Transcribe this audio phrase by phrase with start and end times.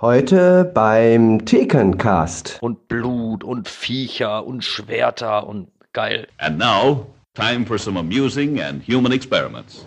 [0.00, 2.56] Heute beim Thekencast.
[2.62, 6.26] Und Blut und Viecher und Schwerter und geil.
[6.38, 9.84] And now, time for some amusing and human experiments.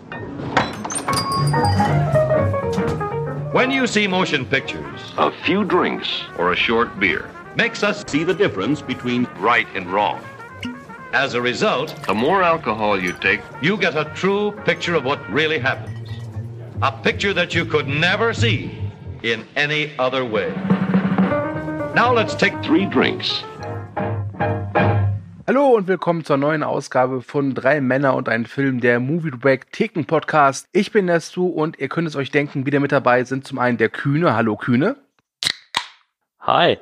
[3.52, 8.22] When you see motion pictures, a few drinks or a short beer makes us See
[8.24, 10.20] the difference between right and wrong.
[11.12, 15.18] as a result, The more alcohol you take, you get a true picture of what
[15.28, 16.08] really happens.
[16.82, 18.70] A picture that you could never see
[19.24, 20.52] in any other way.
[21.94, 23.42] Now let's take three drinks.
[25.46, 29.72] Hallo und willkommen zur neuen Ausgabe von Drei Männer und ein Film, der Movie Break
[29.72, 30.68] Theken Podcast.
[30.72, 33.58] Ich bin der Stu und ihr könnt es euch denken, wieder mit dabei sind zum
[33.58, 34.34] einen der Kühne.
[34.34, 34.96] Hallo Kühne.
[36.40, 36.78] Hi.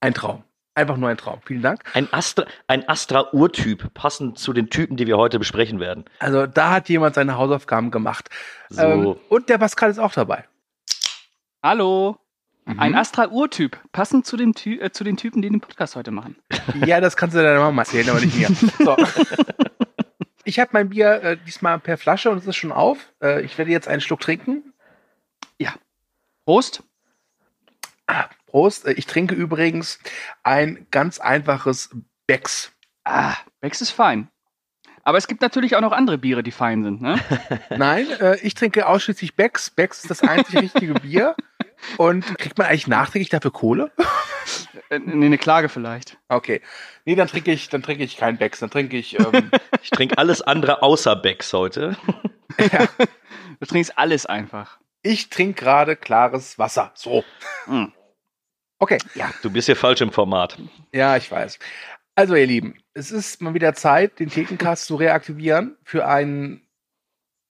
[0.00, 0.44] Ein Traum.
[0.74, 1.40] Einfach nur ein Traum.
[1.44, 1.82] Vielen Dank.
[1.94, 6.04] Ein Astra, ein Astra-Urtyp, passend zu den Typen, die wir heute besprechen werden.
[6.18, 8.28] Also da hat jemand seine Hausaufgaben gemacht.
[8.68, 8.82] So.
[8.82, 10.44] Ähm, und der Pascal ist auch dabei.
[11.62, 12.16] Hallo.
[12.64, 12.78] Mhm.
[12.80, 16.36] Ein Astra-Urtyp, passend zu, dem Ty äh, zu den Typen, die den Podcast heute machen.
[16.86, 18.48] Ja, das kannst du deiner Mama erzählen, aber nicht mir.
[18.84, 18.96] So.
[20.44, 23.12] Ich habe mein Bier äh, diesmal per Flasche und es ist schon auf.
[23.22, 24.72] Äh, ich werde jetzt einen Schluck trinken.
[26.44, 26.82] Prost.
[28.46, 28.84] Prost.
[28.86, 30.00] Äh, Ich trinke übrigens
[30.42, 31.90] ein ganz einfaches
[32.26, 32.72] Becks.
[33.04, 34.28] Ah, Becks ist fein.
[35.04, 37.18] Aber es gibt natürlich auch noch andere Biere, die fein sind, ne?
[37.70, 39.70] Nein, äh, ich trinke ausschließlich Becks.
[39.70, 41.36] Becks ist das einzig richtige Bier.
[41.96, 43.90] Und kriegt man eigentlich nachträglich dafür Kohle?
[44.90, 46.18] Äh, nee, eine Klage vielleicht.
[46.28, 46.60] Okay.
[47.04, 48.60] Nee, dann trinke ich, dann trinke ich kein Becks.
[48.60, 49.50] Dann trinke ich, ähm,
[49.82, 51.96] Ich trinke alles andere außer Becks heute.
[53.60, 54.78] Du trinkst alles einfach.
[55.02, 56.92] ich trinke gerade klares Wasser.
[56.94, 57.24] So.
[57.66, 57.86] Mm.
[58.78, 58.98] Okay.
[59.42, 60.58] Du bist hier falsch im Format.
[60.92, 61.58] Ja, ich weiß.
[62.14, 66.66] Also, ihr Lieben, es ist mal wieder Zeit, den Thekencast zu reaktivieren für einen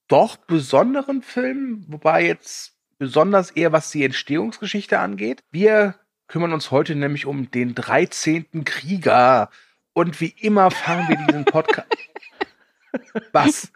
[0.08, 5.42] doch besonderen Film, wobei jetzt besonders eher was die Entstehungsgeschichte angeht.
[5.50, 5.97] Wir
[6.28, 8.64] kümmern uns heute nämlich um den 13.
[8.64, 9.50] Krieger.
[9.92, 11.89] Und wie immer fangen wir diesen Podcast.
[13.33, 13.73] Was?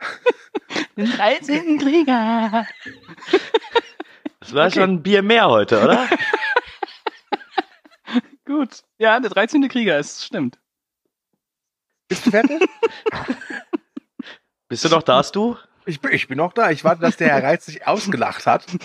[0.96, 1.78] Den 13.
[1.80, 2.68] Krieger.
[4.38, 6.08] Das war schon ein Bier mehr heute, oder?
[8.44, 8.84] Gut.
[8.98, 9.68] Ja, der 13.
[9.68, 10.60] Krieger ist, stimmt.
[12.06, 12.64] Bist du fertig?
[14.68, 15.56] Bist du noch da, du?
[15.86, 16.70] Ich bin, ich bin noch da.
[16.70, 18.66] Ich warte, dass der Herr Reitz sich ausgelacht hat.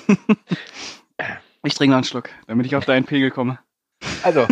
[1.63, 3.59] Ich trinke noch einen Schluck, damit ich auf deinen Pegel komme.
[4.23, 4.47] Also,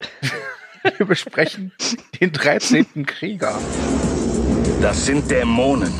[0.96, 1.70] wir besprechen
[2.18, 3.04] den 13.
[3.04, 3.60] Krieger.
[4.80, 5.92] Das sind Dämonen.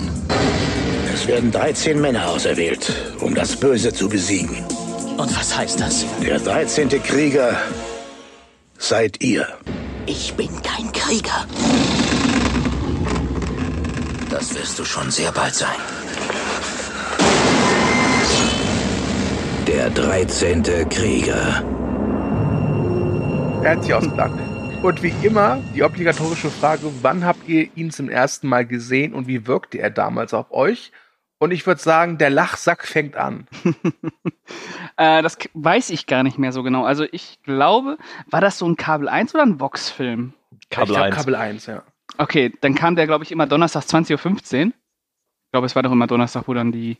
[1.12, 2.90] Es werden 13 Männer auserwählt,
[3.20, 4.64] um das Böse zu besiegen.
[5.18, 6.06] Und was heißt das?
[6.22, 6.88] Der 13.
[7.02, 7.54] Krieger
[8.78, 9.46] seid ihr.
[10.06, 11.46] Ich bin kein Krieger.
[14.32, 15.76] Das wirst du schon sehr bald sein.
[19.66, 20.62] Der 13.
[20.88, 21.62] Krieger.
[23.62, 24.32] Er hat sich ausgelacht.
[24.82, 29.26] Und wie immer, die obligatorische Frage, wann habt ihr ihn zum ersten Mal gesehen und
[29.26, 30.92] wie wirkte er damals auf euch?
[31.38, 33.46] Und ich würde sagen, der Lachsack fängt an.
[34.98, 36.84] Äh, das weiß ich gar nicht mehr so genau.
[36.84, 40.34] Also ich glaube, war das so ein Kabel 1 oder ein Vox-Film?
[40.68, 41.16] Kabel ich glaub, 1.
[41.16, 41.82] Kabel 1, ja.
[42.18, 44.66] Okay, dann kam der, glaube ich, immer donnerstags 20.15 Uhr.
[44.66, 46.98] Ich glaube, es war doch immer Donnerstag, wo dann die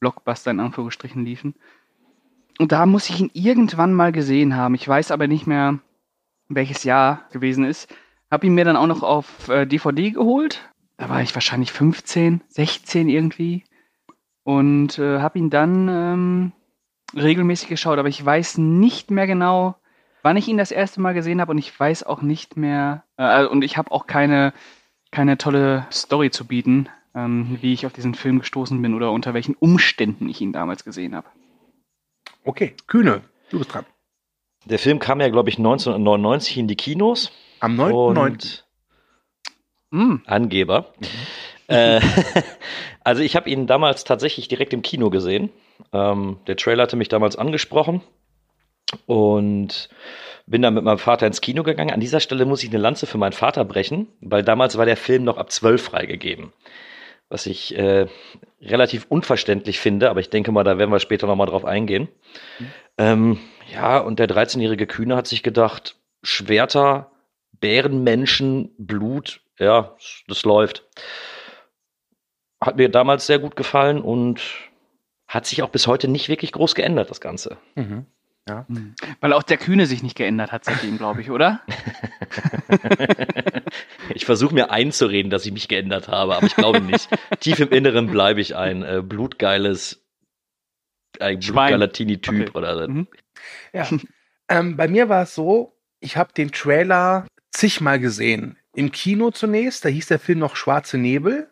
[0.00, 1.54] Blockbuster in Anführungsstrichen liefen.
[2.58, 4.74] Und da muss ich ihn irgendwann mal gesehen haben.
[4.74, 5.80] Ich weiß aber nicht mehr,
[6.48, 7.92] welches Jahr gewesen ist.
[8.30, 10.68] Hab ihn mir dann auch noch auf äh, DVD geholt.
[10.96, 13.64] Da war ich wahrscheinlich 15, 16 irgendwie.
[14.44, 16.52] Und äh, habe ihn dann ähm,
[17.14, 17.98] regelmäßig geschaut.
[17.98, 19.76] Aber ich weiß nicht mehr genau,
[20.24, 21.52] wann ich ihn das erste Mal gesehen habe.
[21.52, 23.04] Und ich weiß auch nicht mehr.
[23.16, 24.52] Äh, und ich habe auch keine,
[25.12, 29.34] keine tolle Story zu bieten, ähm, wie ich auf diesen Film gestoßen bin oder unter
[29.34, 31.28] welchen Umständen ich ihn damals gesehen habe.
[32.44, 33.20] Okay, Kühne,
[33.50, 33.84] du bist dran.
[34.64, 37.30] Der Film kam ja, glaube ich, 1999 in die Kinos.
[37.60, 38.18] Am 9.9.
[38.18, 38.64] Und
[39.90, 40.16] Mm.
[40.26, 40.92] Angeber.
[41.68, 42.00] Äh,
[43.04, 45.50] also ich habe ihn damals tatsächlich direkt im Kino gesehen.
[45.92, 48.02] Ähm, der Trailer hatte mich damals angesprochen
[49.06, 49.88] und
[50.46, 51.90] bin dann mit meinem Vater ins Kino gegangen.
[51.90, 54.96] An dieser Stelle muss ich eine Lanze für meinen Vater brechen, weil damals war der
[54.96, 56.52] Film noch ab 12 freigegeben.
[57.30, 58.06] Was ich äh,
[58.60, 62.08] relativ unverständlich finde, aber ich denke mal, da werden wir später nochmal drauf eingehen.
[62.98, 63.38] Ähm,
[63.72, 67.10] ja, und der 13-jährige Kühne hat sich gedacht, Schwerter,
[67.52, 69.96] Bärenmenschen, Blut, ja,
[70.28, 70.86] das läuft.
[72.60, 74.40] Hat mir damals sehr gut gefallen und
[75.26, 77.56] hat sich auch bis heute nicht wirklich groß geändert, das Ganze.
[77.74, 78.06] Mhm.
[79.20, 81.62] Weil auch der Kühne sich nicht geändert hat seitdem, glaube ich, oder?
[84.14, 87.08] Ich versuche mir einzureden, dass ich mich geändert habe, aber ich glaube nicht.
[87.40, 90.04] Tief im Inneren bleibe ich ein äh, blutgeiles
[91.20, 91.70] ein Schwein.
[91.70, 92.50] Galatini-Typ Okay.
[92.54, 92.88] oder so.
[92.88, 93.08] Mhm.
[93.72, 93.88] Ja.
[94.48, 98.56] ähm, bei mir war es so, ich habe den Trailer zigmal gesehen.
[98.74, 101.48] Im Kino zunächst, da hieß der Film noch Schwarze Nebel.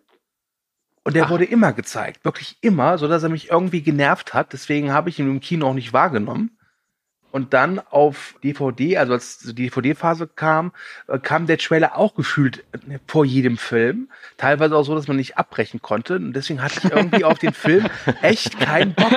[1.04, 1.30] Und der Ach.
[1.30, 4.52] wurde immer gezeigt, wirklich immer, so dass er mich irgendwie genervt hat.
[4.52, 6.56] Deswegen habe ich ihn im Kino auch nicht wahrgenommen.
[7.32, 10.72] Und dann auf DVD, also als die DVD-Phase kam,
[11.08, 14.10] äh, kam der Trailer auch gefühlt äh, vor jedem Film.
[14.36, 16.16] Teilweise auch so, dass man nicht abbrechen konnte.
[16.16, 17.86] Und deswegen hatte ich irgendwie auf den Film
[18.22, 19.12] echt keinen Bock.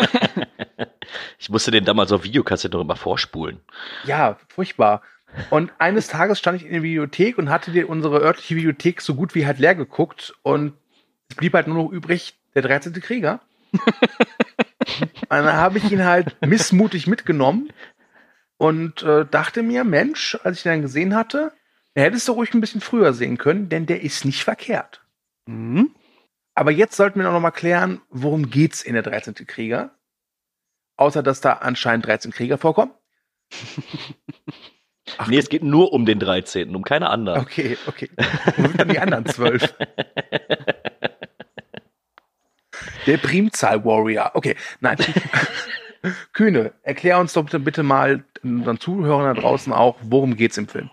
[1.39, 3.59] Ich musste den damals auf Videokassette noch immer vorspulen.
[4.05, 5.01] Ja, furchtbar.
[5.49, 9.15] Und eines Tages stand ich in der Videothek und hatte dir unsere örtliche Videothek so
[9.15, 10.73] gut wie halt leer geguckt und
[11.29, 12.93] es blieb halt nur noch übrig der 13.
[13.01, 13.41] Krieger.
[13.73, 17.69] und dann habe ich ihn halt missmutig mitgenommen
[18.57, 21.51] und äh, dachte mir, Mensch, als ich ihn dann gesehen hatte,
[21.93, 25.01] er hättest du ruhig ein bisschen früher sehen können, denn der ist nicht verkehrt.
[25.45, 25.95] Mhm.
[26.53, 29.35] Aber jetzt sollten wir noch mal klären, worum geht's in der 13.
[29.47, 29.91] Krieger?
[30.97, 32.93] Außer, dass da anscheinend 13 Krieger vorkommen.
[35.17, 37.41] Ach, nee, es geht nur um den 13., um keine anderen.
[37.41, 38.09] Okay, okay.
[38.55, 39.73] Wo sind dann die anderen zwölf?
[43.05, 44.31] Der Primzahl-Warrior.
[44.33, 44.97] Okay, nein.
[46.33, 50.67] Kühne, erklär uns doch bitte, bitte mal unseren Zuhörern da draußen auch, worum geht's im
[50.67, 50.89] Film?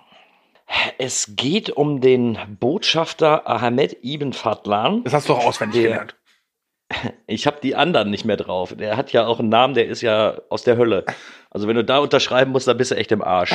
[0.99, 5.05] Es geht um den Botschafter Ahmed Ibn Fadlan.
[5.05, 6.17] Das hast du doch auswendig Der- gelernt.
[7.27, 8.75] Ich habe die anderen nicht mehr drauf.
[8.77, 11.07] Der hat ja auch einen Namen, der ist ja aus der Hölle.
[11.49, 13.55] Also wenn du da unterschreiben musst, dann bist du echt im Arsch.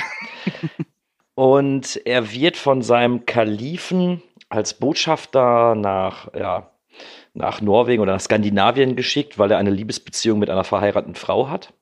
[1.35, 6.71] Und er wird von seinem Kalifen als Botschafter nach, ja,
[7.35, 11.73] nach Norwegen oder nach Skandinavien geschickt, weil er eine Liebesbeziehung mit einer verheirateten Frau hat.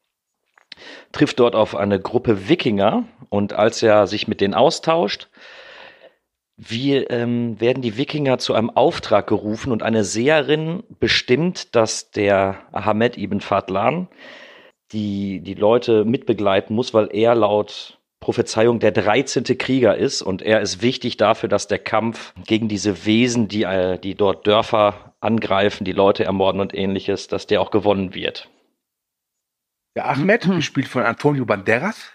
[1.11, 5.29] Trifft dort auf eine Gruppe Wikinger und als er sich mit denen austauscht,
[6.57, 12.57] wie ähm, werden die Wikinger zu einem Auftrag gerufen und eine Seherin bestimmt, dass der
[12.71, 14.07] Ahmed ibn Fadlan
[14.91, 19.43] die, die Leute mitbegleiten muss, weil er laut Prophezeiung der 13.
[19.57, 23.99] Krieger ist und er ist wichtig dafür, dass der Kampf gegen diese Wesen, die, äh,
[23.99, 28.49] die dort Dörfer angreifen, die Leute ermorden und ähnliches, dass der auch gewonnen wird.
[29.95, 32.11] Der Ahmed, gespielt von Antonio Banderas.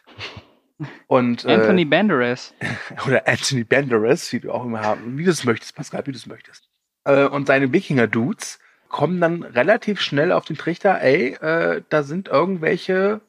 [1.07, 2.55] Und, äh, Anthony Banderas.
[3.07, 6.19] oder Anthony Banderas, wie du auch immer haben, wie du es möchtest, Pascal, wie du
[6.19, 6.69] es möchtest.
[7.05, 12.29] Äh, und seine Wikinger-Dudes kommen dann relativ schnell auf den Trichter, ey, äh, da sind
[12.29, 13.21] irgendwelche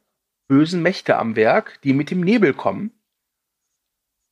[0.48, 2.92] bösen Mächte am Werk, die mit dem Nebel kommen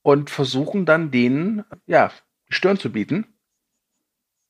[0.02, 2.10] und versuchen dann denen, ja,
[2.48, 3.26] die Stirn zu bieten.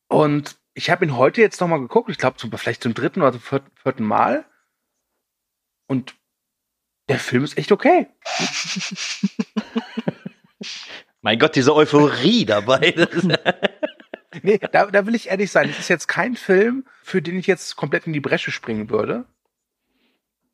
[0.08, 3.32] Und ich habe ihn heute jetzt nochmal geguckt, ich glaube zum, vielleicht zum dritten oder
[3.32, 4.44] zum vierten Mal.
[5.90, 6.14] Und
[7.08, 8.06] der Film ist echt okay.
[11.20, 12.94] Mein Gott, diese Euphorie dabei.
[14.42, 15.68] Nee, da, da will ich ehrlich sein.
[15.68, 19.24] Es ist jetzt kein Film, für den ich jetzt komplett in die Bresche springen würde.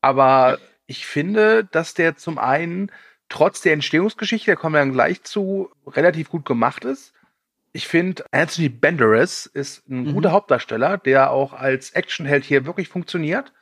[0.00, 2.90] Aber ich finde, dass der zum einen
[3.28, 7.12] trotz der Entstehungsgeschichte, da kommen wir dann gleich zu, relativ gut gemacht ist.
[7.72, 10.14] Ich finde, Anthony Banderas ist ein Mhm.
[10.14, 13.52] guter Hauptdarsteller, der auch als Actionheld hier wirklich funktioniert.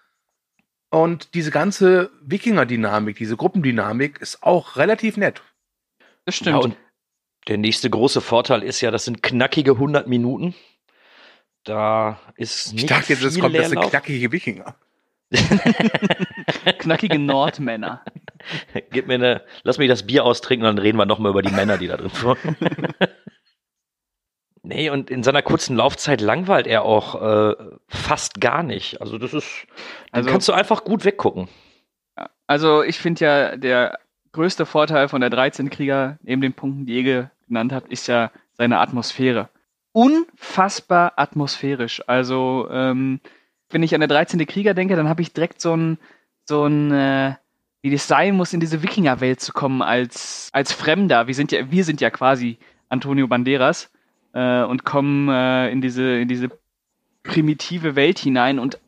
[0.94, 5.42] Und diese ganze Wikinger-Dynamik, diese Gruppendynamik ist auch relativ nett.
[6.24, 6.64] Das Ja, stimmt.
[6.64, 6.76] und
[7.48, 10.54] der nächste große Vorteil ist ja, das sind knackige 100 Minuten.
[11.64, 14.76] Da ist nicht Ich dachte jetzt, es kommt das sind knackige Wikinger.
[16.78, 18.04] Knackige Nordmänner.
[18.92, 21.76] Gib mir eine, lass mich das Bier austrinken, dann reden wir nochmal über die Männer,
[21.76, 22.56] die da drin vorkommen.
[24.64, 27.54] nee, und in seiner kurzen Laufzeit langweilt er auch äh,
[27.88, 29.00] fast gar nicht.
[29.00, 29.66] Also das ist,
[30.10, 31.48] Also- kannst du einfach gut weggucken.
[32.46, 33.98] Also ich finde ja, der
[34.32, 38.06] größte Vorteil von der 13 Krieger, neben den Punkten, die ihr ge- genannt habt, ist
[38.08, 39.48] ja seine Atmosphäre.
[39.92, 42.02] Unfassbar atmosphärisch.
[42.06, 43.20] Also ähm,
[43.70, 44.44] wenn ich an der 13.
[44.46, 45.98] Krieger denke, dann habe ich direkt so ein,
[46.44, 47.34] so ein, äh,
[47.82, 51.26] wie das sein muss, in diese Wikingerwelt zu kommen als, als Fremder.
[51.26, 53.90] Wir sind ja, wir sind ja quasi Antonio Banderas
[54.34, 56.50] äh, und kommen äh, in diese, in diese
[57.22, 58.78] primitive Welt hinein und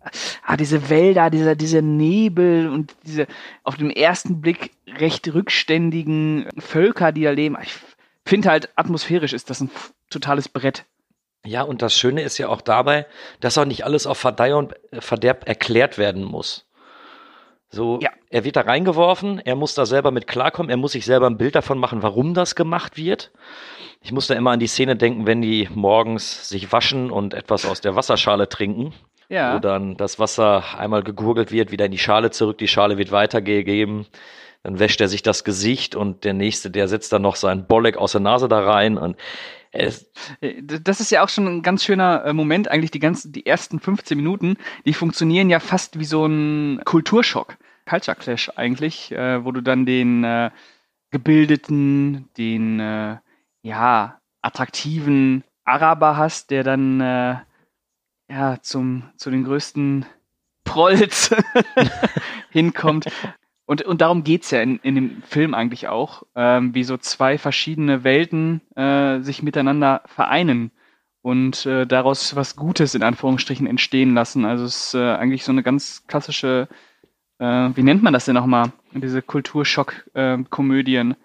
[0.45, 3.26] ah, diese Wälder, dieser, dieser Nebel und diese
[3.65, 7.57] auf den ersten Blick recht rückständigen Völker, die da leben.
[7.62, 7.73] Ich
[8.26, 9.71] finde halt, atmosphärisch ist das ein
[10.11, 10.85] totales Brett.
[11.47, 13.07] Ja, und das Schöne ist ja auch dabei,
[13.41, 16.65] dass auch nicht alles auf Verdeih und Verderb erklärt werden muss.
[17.70, 18.11] So, Ja.
[18.30, 21.37] er wird da reingeworfen, er muss da selber mit klarkommen, er muss sich selber ein
[21.37, 23.32] Bild davon machen, warum das gemacht wird.
[24.02, 27.66] Ich muss da immer an die Szene denken, wenn die morgens sich waschen und etwas
[27.66, 28.92] aus der Wasserschale trinken,
[29.28, 29.54] Ja.
[29.54, 33.11] wo dann das Wasser einmal gegurgelt wird, wieder in die Schale zurück, die Schale wird
[33.11, 34.06] weitergegeben.
[34.66, 37.96] Dann wäscht er sich das Gesicht und der nächste, der setzt dann noch seinen Bolleck
[37.96, 39.16] aus der Nase da rein und
[39.70, 39.92] Äh,
[40.62, 43.78] Das ist ja auch schon ein ganz schöner äh, Moment, eigentlich die ganzen, die ersten
[43.78, 47.58] 15 Minuten, die funktionieren ja fast wie so ein Kulturschock.
[47.88, 50.50] Culture Clash eigentlich, äh, wo du dann den
[51.12, 52.80] gebildeten, den
[53.62, 57.00] ja, attraktiven Araber hast, der dann
[58.28, 60.06] ja zum zu den größten
[60.64, 61.32] Prolls
[62.50, 63.06] hinkommt.
[63.66, 67.37] Und, und darum geht's ja in, in dem Film eigentlich auch, ähm, wie so zwei
[67.37, 70.70] verschiedene Welten äh, sich miteinander vereinen
[71.20, 74.44] und äh, daraus was Gutes in Anführungsstrichen entstehen lassen.
[74.44, 76.68] Also es ist äh, eigentlich so eine ganz klassische,
[77.40, 78.70] äh, wie nennt man das denn nochmal?
[78.92, 81.16] Diese Kulturschock-Komödien.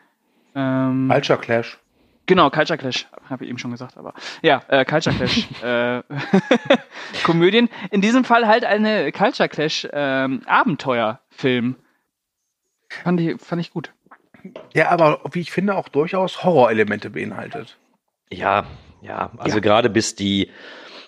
[0.55, 1.77] Ähm, Culture Clash.
[2.25, 6.01] Genau, Culture Clash, habe ich eben schon gesagt, aber ja, äh, Culture Clash äh,
[7.23, 7.69] Komödien.
[7.91, 11.75] In diesem Fall halt eine Culture Clash ähm, Abenteuerfilm.
[13.03, 13.93] Fand ich, fand ich gut.
[14.75, 17.77] Der aber, wie ich finde, auch durchaus Horrorelemente beinhaltet.
[18.31, 18.65] ja,
[19.01, 19.61] ja, also Ja.
[19.61, 20.49] gerade bis die,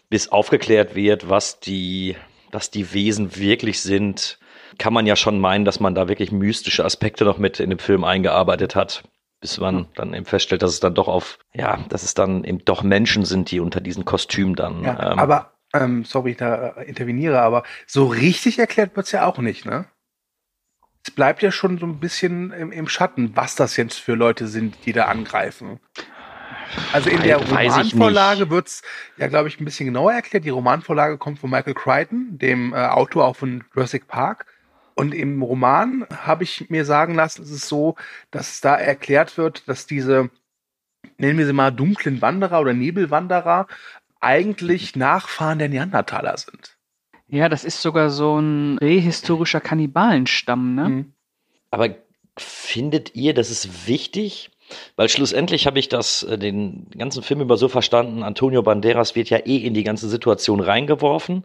[0.10, 2.16] bis aufgeklärt wird, was die,
[2.52, 4.40] was die Wesen wirklich sind,
[4.80, 7.80] kann man ja schon meinen, dass man da wirklich mystische Aspekte noch mit in den
[7.80, 9.04] Film eingearbeitet hat.
[9.42, 12.64] Bis man dann eben feststellt, dass es dann doch auf, ja, dass es dann eben
[12.66, 14.84] doch Menschen sind, die unter diesen Kostümen dann.
[14.84, 19.38] Ja, ähm, aber, ähm, sorry, ich da interveniere, aber so richtig erklärt wird's ja auch
[19.40, 19.86] nicht, ne?
[21.06, 24.48] Es bleibt ja schon so ein bisschen im, im Schatten, was das jetzt für Leute
[24.48, 25.80] sind, die da angreifen.
[26.92, 28.50] Also in der Weiß Romanvorlage nicht.
[28.50, 28.82] wird's
[29.18, 30.46] ja, glaube ich, ein bisschen genauer erklärt.
[30.46, 34.46] Die Romanvorlage kommt von Michael Crichton, dem äh, Autor auch von Jurassic Park.
[34.96, 37.96] Und im Roman habe ich mir sagen lassen, ist es so,
[38.32, 40.30] dass da erklärt wird, dass diese,
[41.18, 43.68] nennen wir sie mal, dunklen Wanderer oder Nebelwanderer
[44.22, 46.78] eigentlich Nachfahren der Neandertaler sind.
[47.34, 50.90] Ja, das ist sogar so ein prähistorischer Kannibalenstamm, ne?
[50.90, 51.14] Mhm.
[51.72, 51.90] Aber
[52.38, 54.52] findet ihr, das ist wichtig?
[54.98, 59.32] Weil schlussendlich habe ich das, äh, den ganzen Film über so verstanden, Antonio Banderas wird
[59.32, 61.44] ja eh in die ganze Situation reingeworfen,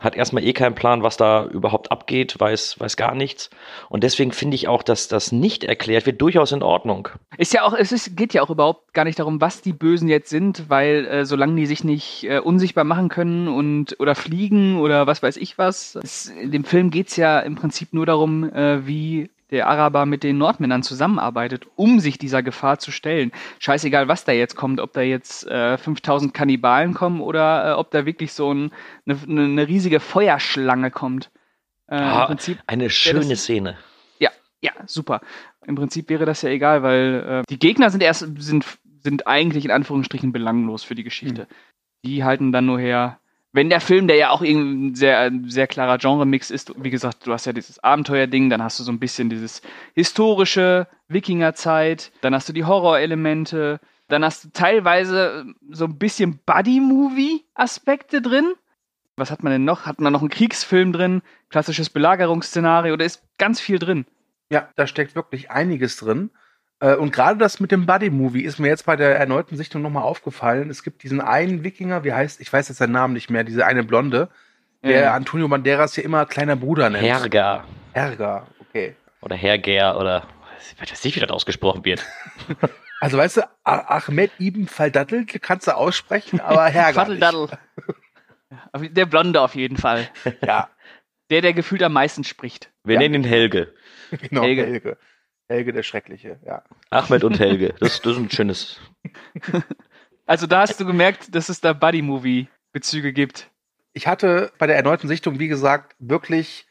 [0.00, 3.50] hat erstmal eh keinen Plan, was da überhaupt abgeht, weiß, weiß gar nichts.
[3.88, 7.08] Und deswegen finde ich auch, dass das nicht erklärt wird, durchaus in Ordnung.
[7.36, 10.08] Ist ja auch, es ist, geht ja auch überhaupt gar nicht darum, was die Bösen
[10.08, 14.80] jetzt sind, weil äh, solange die sich nicht äh, unsichtbar machen können und oder fliegen
[14.80, 18.44] oder was weiß ich was, es, in dem Film geht's ja im Prinzip nur darum,
[18.52, 23.32] äh, wie der Araber mit den Nordmännern zusammenarbeitet, um sich dieser Gefahr zu stellen.
[23.58, 27.90] Scheißegal, was da jetzt kommt, ob da jetzt äh, 5000 Kannibalen kommen oder äh, ob
[27.90, 28.70] da wirklich so ein,
[29.06, 31.30] eine, eine riesige Feuerschlange kommt.
[31.86, 33.78] Äh, Ah, Im Prinzip Eine schöne das- Szene.
[34.18, 35.20] ja, ja, super.
[35.66, 38.64] Im Prinzip wäre das ja egal, weil äh, die Gegner sind erst sind
[39.02, 41.46] sind eigentlich in Anführungsstrichen belanglos für die Geschichte.
[42.04, 43.20] Die halten dann nur her.
[43.52, 47.32] Wenn der Film, der ja auch ein sehr sehr klarer Genre-Mix ist, wie gesagt, du
[47.32, 49.62] hast ja dieses Abenteuerding, dann hast du so ein bisschen dieses
[49.94, 58.20] historische Wikingerzeit, dann hast du die Horrorelemente, dann hast du teilweise so ein bisschen Buddy-Movie-Aspekte
[58.20, 58.52] drin.
[59.16, 59.86] Was hat man denn noch?
[59.86, 61.22] Hat man noch einen Kriegsfilm drin?
[61.48, 62.96] Klassisches Belagerungsszenario?
[62.96, 64.06] Da ist ganz viel drin.
[64.50, 66.30] Ja, da steckt wirklich einiges drin.
[66.80, 70.04] Äh, Und gerade das mit dem Buddy-Movie ist mir jetzt bei der erneuten Sichtung nochmal
[70.04, 70.70] aufgefallen.
[70.70, 73.66] Es gibt diesen einen Wikinger, wie heißt, ich weiß jetzt seinen Namen nicht mehr, diese
[73.66, 74.28] eine Blonde,
[74.84, 75.14] der Ja.
[75.14, 77.02] Antonio Banderas hier immer kleiner Bruder nennt.
[77.04, 78.94] Herger Herger, okay.
[79.22, 80.24] oder Herger oder
[80.60, 82.04] ich weiß nicht, wie das ausgesprochen wird.
[83.00, 87.48] Also weißt du, Ahmed Ibn Faldaddel kannst du aussprechen, aber Herger.
[88.72, 90.08] Auf- Der Blonde auf jeden Fall.
[90.44, 90.68] Ja,
[91.30, 92.72] Der, der gefühlt am meisten spricht.
[92.82, 93.00] Wir Ja.
[93.00, 93.72] nennen ihn Helge.
[94.28, 94.66] genau, Helge.
[94.66, 94.96] Helge.
[95.48, 95.72] Helge.
[95.72, 96.62] der Schreckliche, ja.
[96.90, 97.74] Ahmed und Helge.
[97.80, 98.80] Das, das ist ein schönes.
[100.26, 103.50] Also da hast du gemerkt, dass es da Buddy-Movie-Bezüge gibt.
[103.94, 106.66] Ich hatte bei der erneuten Sichtung, wie gesagt, wirklich,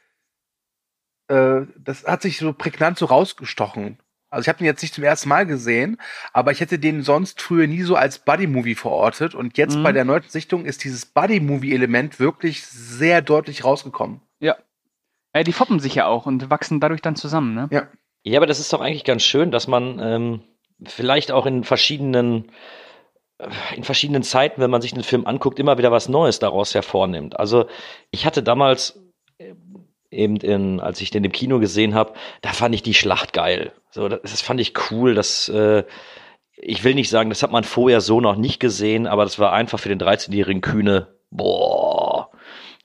[1.27, 3.97] äh, das hat sich so prägnant so rausgestochen.
[4.29, 5.97] Also ich habe den jetzt nicht zum ersten Mal gesehen,
[6.33, 9.33] aber ich hätte den sonst früher nie so als Buddy-Movie verortet.
[9.33, 9.83] Und jetzt Mhm.
[9.83, 14.21] bei der erneuten Sichtung ist dieses Buddy-Movie-Element wirklich sehr deutlich rausgekommen.
[14.39, 14.57] Ja.
[15.35, 15.43] ja.
[15.43, 17.67] Die foppen sich ja auch und wachsen dadurch dann zusammen, ne?
[17.71, 17.87] Ja.
[18.23, 20.41] Ja, aber das ist doch eigentlich ganz schön, dass man ähm,
[20.85, 22.51] vielleicht auch in verschiedenen
[23.75, 27.39] in verschiedenen Zeiten, wenn man sich den Film anguckt, immer wieder was Neues daraus hervornimmt.
[27.39, 27.67] Also
[28.09, 28.99] ich hatte damals
[29.37, 29.53] äh,
[30.09, 33.73] eben, in, als ich den im Kino gesehen habe, da fand ich die Schlacht geil.
[33.91, 35.13] So, das, das fand ich cool.
[35.13, 35.83] Das, äh,
[36.55, 39.53] ich will nicht sagen, das hat man vorher so noch nicht gesehen, aber das war
[39.53, 42.31] einfach für den 13-jährigen Kühne, boah,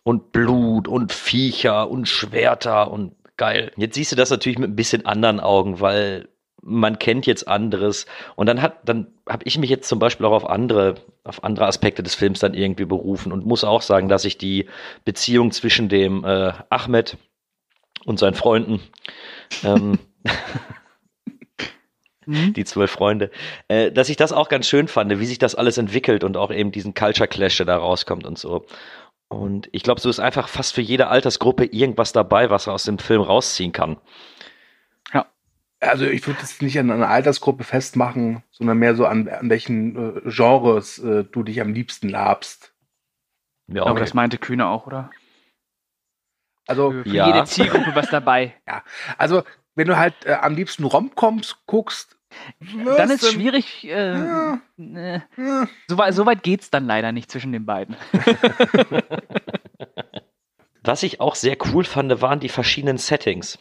[0.03, 3.73] und Blut und Viecher und Schwerter und geil.
[3.77, 6.29] Jetzt siehst du das natürlich mit ein bisschen anderen Augen, weil
[6.63, 10.33] man kennt jetzt anderes und dann hat dann habe ich mich jetzt zum Beispiel auch
[10.33, 14.25] auf andere auf andere Aspekte des Films dann irgendwie berufen und muss auch sagen, dass
[14.25, 14.69] ich die
[15.05, 17.17] Beziehung zwischen dem äh, Ahmed
[18.05, 18.81] und seinen Freunden
[19.65, 19.99] ähm,
[22.27, 22.53] Mhm.
[22.53, 23.31] die zwölf Freunde,
[23.67, 26.53] äh, dass ich das auch ganz schön fand, wie sich das alles entwickelt und auch
[26.53, 28.65] eben diesen Culture Clash, der da rauskommt und so.
[29.33, 32.85] Und ich glaube, so ist einfach fast für jede Altersgruppe irgendwas dabei, was er aus
[32.85, 33.99] dem Film rausziehen kann.
[35.83, 39.97] Also ich würde es nicht an einer Altersgruppe festmachen, sondern mehr so an, an welchen
[39.97, 42.73] äh, Genres äh, du dich am liebsten labst.
[43.67, 44.01] Ja, Aber okay.
[44.01, 45.11] das meinte Kühne auch, oder?
[46.69, 47.27] Also, Für, Ja.
[47.27, 48.55] jede Zielgruppe was dabei.
[49.19, 49.43] also
[49.75, 52.17] wenn du halt äh, am liebsten Romcoms guckst,
[52.61, 53.85] Dann ist was, schwierig.
[53.85, 54.61] Äh, Ja.
[54.79, 55.21] äh, äh,
[55.89, 57.97] so, weit, so weit geht's dann leider nicht zwischen den beiden.
[60.85, 63.59] Was ich auch sehr cool fand, waren die verschiedenen Settings.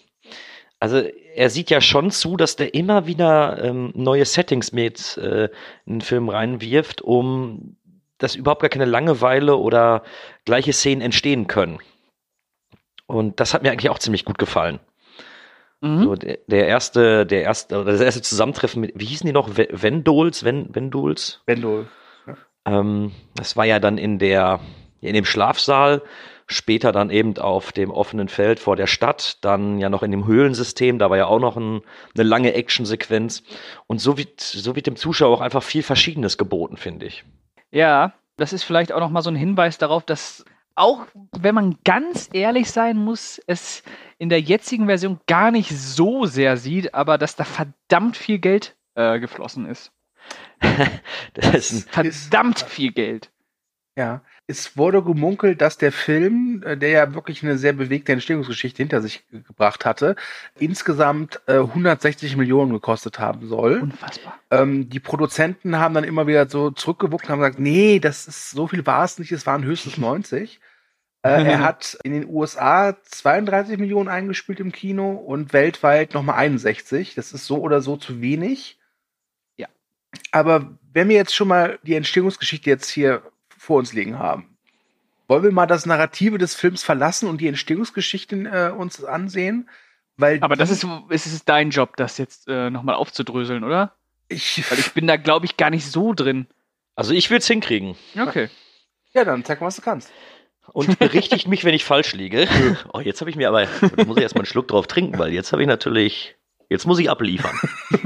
[0.80, 0.98] Also
[1.36, 5.46] er sieht ja schon zu, dass der immer wieder ähm, neue Settings mit äh,
[5.86, 7.78] in den Film reinwirft, um
[8.18, 10.04] dass überhaupt gar keine Langeweile oder
[10.46, 11.80] gleiche Szenen entstehen können.
[13.08, 14.80] Und das hat mir eigentlich auch ziemlich gut gefallen.
[15.82, 16.04] Mhm.
[16.04, 19.58] So, der, der erste, der erste, oder das erste Zusammentreffen mit, wie hießen die noch?
[19.58, 21.42] We- Vendols, Ven, Vendols?
[21.48, 21.86] wenn du
[22.66, 24.60] Ähm, das war ja dann in der,
[25.02, 26.04] in dem Schlafsaal,
[26.46, 30.28] später dann eben auf dem offenen Feld vor der Stadt, dann ja noch in dem
[30.28, 31.82] Höhlensystem, da war ja auch noch ein,
[32.16, 33.42] eine lange Actionsequenz.
[33.88, 37.24] Und so wird, so wird dem Zuschauer auch einfach viel Verschiedenes geboten, finde ich.
[37.72, 41.78] Ja, das ist vielleicht auch noch mal so ein Hinweis darauf, dass auch wenn man
[41.84, 43.84] ganz ehrlich sein muss, es
[44.18, 48.75] in der jetzigen Version gar nicht so sehr sieht, aber dass da verdammt viel Geld
[48.96, 49.92] äh, geflossen ist.
[51.34, 53.32] Das ist Verdammt viel Geld.
[53.98, 58.77] Ja, es wurde gemunkelt, dass der Film, äh, der ja wirklich eine sehr bewegte Entstehungsgeschichte
[58.84, 60.15] hinter sich ge- gebracht hatte,
[60.60, 63.81] insgesamt äh, 160 Millionen gekostet haben soll.
[63.81, 64.39] Unfassbar.
[64.51, 68.51] Ähm, die Produzenten haben dann immer wieder so zurückgewuckt und haben gesagt, nee, das ist
[68.51, 70.60] so viel war es nicht, es waren höchstens 90.
[71.24, 77.15] Äh, er hat in den USA 32 Millionen eingespielt im Kino und weltweit nochmal 61.
[77.15, 78.79] Das ist so oder so zu wenig.
[79.58, 79.67] Ja.
[80.31, 83.22] Aber wenn wir jetzt schon mal die Entstehungsgeschichte jetzt hier
[83.72, 84.58] vor uns liegen haben,
[85.30, 89.70] wollen wir mal das Narrative des Films verlassen und die Entstehungsgeschichten äh, uns ansehen?
[90.18, 93.96] Weil Aber das die- ist, es ist dein Job, das jetzt äh, nochmal aufzudröseln, oder?
[94.28, 96.48] ich, Weil ich bin da, glaube ich, gar nicht so drin.
[96.98, 97.96] also ich will es hinkriegen.
[98.20, 98.50] Okay.
[99.14, 100.12] ja, dann zeig mal, was du kannst.
[100.74, 102.46] Und berichtigt mich, wenn ich falsch liege.
[102.94, 103.68] Oh, jetzt habe ich mir aber,
[104.05, 106.36] muss ich erstmal einen Schluck drauf trinken, weil jetzt habe ich natürlich,
[106.70, 107.57] jetzt muss ich abliefern.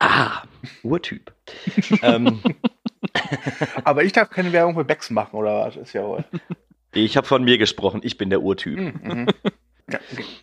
[0.00, 0.42] ah,
[0.82, 1.32] Urtyp.
[2.02, 2.40] ähm,
[3.84, 5.76] Aber ich darf keine Werbung für Becks machen, oder was?
[5.76, 6.24] Ist ja wohl.
[6.94, 8.78] ich habe von mir gesprochen, ich bin der Urtyp.
[8.78, 9.26] Mhm.
[9.90, 9.98] Ja.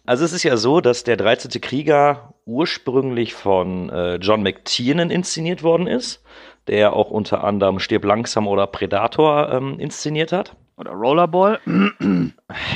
[0.06, 1.62] Also es ist ja so, dass der 13.
[1.62, 6.24] Krieger ursprünglich von äh, John McTiernan inszeniert worden ist,
[6.68, 10.56] der auch unter anderem Stirb langsam oder Predator ähm, inszeniert hat.
[10.76, 11.60] Oder Rollerball.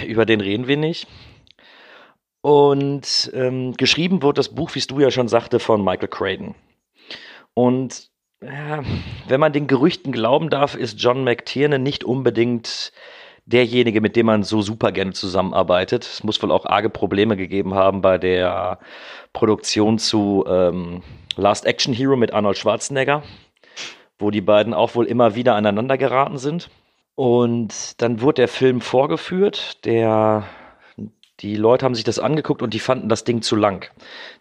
[0.07, 1.07] Über den reden wir nicht.
[2.41, 6.55] Und ähm, geschrieben wurde das Buch, wie es du ja schon sagte, von Michael Creighton.
[7.53, 8.09] Und
[8.41, 8.83] ja,
[9.27, 12.91] wenn man den Gerüchten glauben darf, ist John McTiernan nicht unbedingt
[13.45, 16.03] derjenige, mit dem man so super gerne zusammenarbeitet.
[16.03, 18.79] Es muss wohl auch arge Probleme gegeben haben bei der
[19.33, 21.03] Produktion zu ähm,
[21.35, 23.23] Last Action Hero mit Arnold Schwarzenegger,
[24.17, 26.69] wo die beiden auch wohl immer wieder aneinander geraten sind.
[27.15, 29.85] Und dann wurde der Film vorgeführt.
[29.85, 30.43] Der,
[31.39, 33.89] die Leute haben sich das angeguckt und die fanden das Ding zu lang.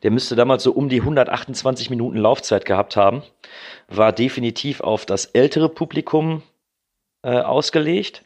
[0.03, 3.23] Der müsste damals so um die 128 Minuten Laufzeit gehabt haben.
[3.89, 6.43] War definitiv auf das ältere Publikum
[7.23, 8.25] äh, ausgelegt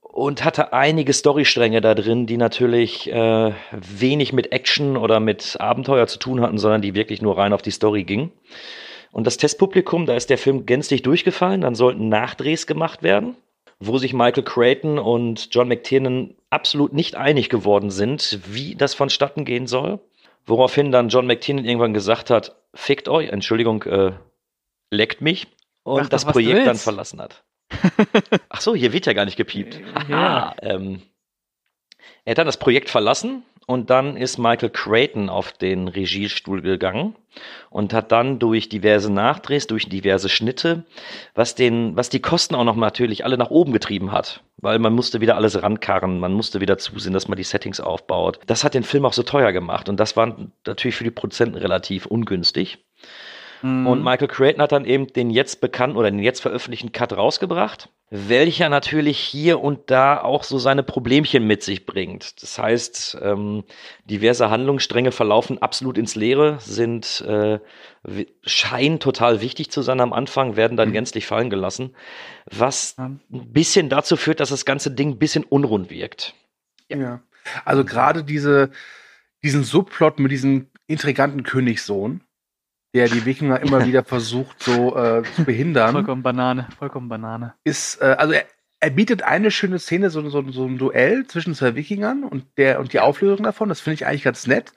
[0.00, 6.06] und hatte einige Storystränge da drin, die natürlich äh, wenig mit Action oder mit Abenteuer
[6.06, 8.32] zu tun hatten, sondern die wirklich nur rein auf die Story gingen.
[9.10, 13.36] Und das Testpublikum, da ist der Film gänzlich durchgefallen, dann sollten Nachdrehs gemacht werden,
[13.78, 19.44] wo sich Michael Creighton und John McTiernan absolut nicht einig geworden sind, wie das vonstatten
[19.44, 20.00] gehen soll.
[20.46, 24.12] Woraufhin dann John McTiernan irgendwann gesagt hat, fickt euch, Entschuldigung, äh,
[24.90, 25.46] leckt mich
[25.82, 27.44] und doch, das Projekt dann verlassen hat.
[28.48, 29.80] Ach so, hier wird ja gar nicht gepiept.
[30.08, 30.54] Ja.
[30.54, 31.02] Ah, ähm,
[32.24, 37.14] er hat dann das Projekt verlassen und dann ist Michael Creighton auf den Regiestuhl gegangen
[37.70, 40.84] und hat dann durch diverse Nachdrehs, durch diverse Schnitte,
[41.34, 44.92] was den, was die Kosten auch noch natürlich alle nach oben getrieben hat, weil man
[44.92, 48.38] musste wieder alles rankarren, man musste wieder zusehen, dass man die Settings aufbaut.
[48.46, 51.56] Das hat den Film auch so teuer gemacht und das war natürlich für die Produzenten
[51.56, 52.78] relativ ungünstig.
[53.64, 53.86] Mhm.
[53.86, 57.88] Und Michael Creighton hat dann eben den jetzt bekannten oder den jetzt veröffentlichten Cut rausgebracht,
[58.10, 62.42] welcher natürlich hier und da auch so seine Problemchen mit sich bringt.
[62.42, 63.64] Das heißt, ähm,
[64.04, 67.58] diverse Handlungsstränge verlaufen absolut ins Leere, sind äh,
[68.42, 71.96] scheinen total wichtig zu sein am Anfang, werden dann gänzlich fallen gelassen,
[72.44, 73.06] was Ja.
[73.06, 76.34] ein bisschen dazu führt, dass das ganze Ding ein bisschen unrund wirkt.
[76.90, 77.22] Ja.
[77.64, 78.68] Also gerade diese,
[79.42, 82.20] diesen Subplot mit diesem intriganten Königssohn,
[82.94, 87.54] der die Wikinger immer wieder versucht so äh, zu behindern, Vollkommen Banane, vollkommen Banane.
[87.64, 88.44] ist, äh, also er,
[88.80, 92.80] er bietet eine schöne Szene, so, so, so ein Duell zwischen zwei Wikingern und der
[92.80, 93.68] und die Auflösung davon.
[93.68, 94.72] Das finde ich eigentlich ganz nett.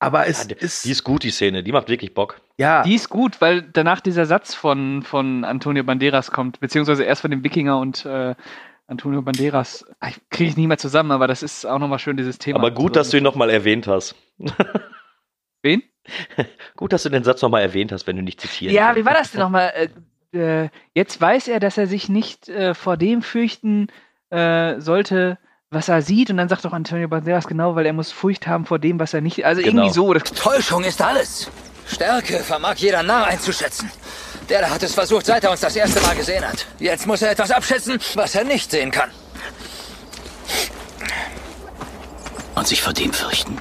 [0.00, 1.62] Aber es Ja, die, ist die ist gut, die Szene.
[1.62, 2.40] Die macht wirklich Bock.
[2.58, 7.22] ja Die ist gut, weil danach dieser Satz von, von Antonio Banderas kommt, beziehungsweise erst
[7.22, 8.34] von dem Wikinger und äh,
[8.86, 9.86] Antonio Banderas.
[10.00, 12.58] Ah, Ich kriege ich nicht mehr zusammen, aber das ist auch nochmal schön, dieses Thema.
[12.58, 14.14] Aber gut, dass du ihn nochmal erwähnt hast.
[15.62, 15.82] Wen?
[16.76, 19.00] Gut, dass du den Satz nochmal erwähnt hast, wenn du nicht zitieren Ja, kannst.
[19.00, 19.72] wie war das denn nochmal?
[20.32, 23.88] Äh, äh, jetzt weiß er, dass er sich nicht äh, vor dem fürchten
[24.30, 25.38] äh, sollte,
[25.70, 26.30] was er sieht.
[26.30, 29.14] Und dann sagt doch Antonio Banderas genau, weil er muss Furcht haben vor dem, was
[29.14, 29.44] er nicht.
[29.46, 29.82] Also Genau.
[29.82, 30.12] irgendwie so.
[30.12, 31.50] Das, Täuschung ist alles.
[31.86, 33.90] Stärke vermag jeder Narr einzuschätzen.
[34.48, 36.66] Der da hat es versucht, seit er uns das erste Mal gesehen hat.
[36.78, 39.10] Jetzt muss er etwas abschätzen, was er nicht sehen kann.
[42.54, 43.58] Und sich vor dem fürchten,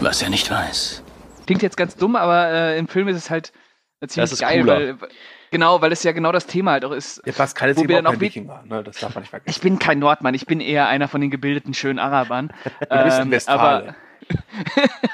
[0.00, 1.02] was er nicht weiß.
[1.48, 3.54] Klingt jetzt ganz dumm, aber äh, im Film ist es halt
[4.00, 4.60] äh, ziemlich ist geil.
[4.60, 5.00] cooler.
[5.00, 5.08] Weil,
[5.50, 7.24] genau, weil es ja genau das Thema halt auch ist.
[7.24, 8.84] der Pascal ist wo eben wir auch dann auch kein Wikinger, ne?
[8.84, 9.48] Das darf man nicht vergessen.
[9.48, 12.52] Ich bin kein Nordmann, ich bin eher einer von den gebildeten, schönen Arabern.
[12.80, 13.96] Du bist ein Westfale.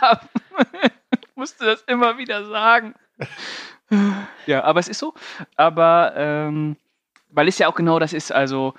[0.00, 0.20] aber
[0.82, 0.90] ich
[1.36, 2.96] musste das immer wieder sagen.
[4.46, 5.14] Ja, aber es ist so.
[5.54, 6.76] Aber ähm,
[7.28, 8.74] weil es ja auch genau das ist, also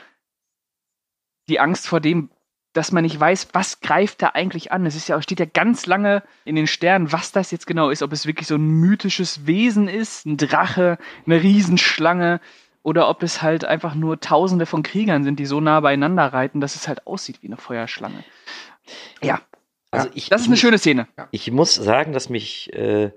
[1.47, 2.31] die Angst vor dem,
[2.75, 4.85] dass man nicht weiß, was greift da eigentlich an.
[4.85, 8.03] Es ist ja, steht ja ganz lange in den Sternen, was das jetzt genau ist,
[8.03, 12.41] ob es wirklich so ein mythisches Wesen ist, ein Drache, eine Riesenschlange,
[12.83, 16.61] oder ob es halt einfach nur Tausende von Kriegern sind, die so nah beieinander reiten,
[16.61, 18.23] dass es halt aussieht wie eine Feuerschlange.
[19.23, 19.41] Ja,
[19.89, 21.07] Also ich, das ist eine schöne Szene.
[21.31, 23.11] Ich muss sagen, dass mich, äh,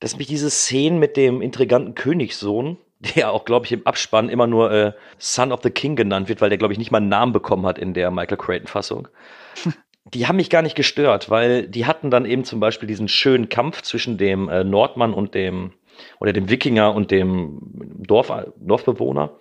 [0.00, 2.76] dass mich diese Szene mit dem intriganten Königssohn,
[3.16, 6.40] der auch, glaube ich, im Abspann immer nur äh, Son of the King genannt wird,
[6.40, 9.08] weil der, glaube ich, nicht mal einen Namen bekommen hat in der Michael Creighton-Fassung.
[10.14, 13.48] Die haben mich gar nicht gestört, weil die hatten dann eben zum Beispiel diesen schönen
[13.48, 15.74] Kampf zwischen dem äh, Nordmann und dem
[16.18, 17.60] oder dem Wikinger und dem
[18.04, 19.38] Dorf, Dorfbewohner,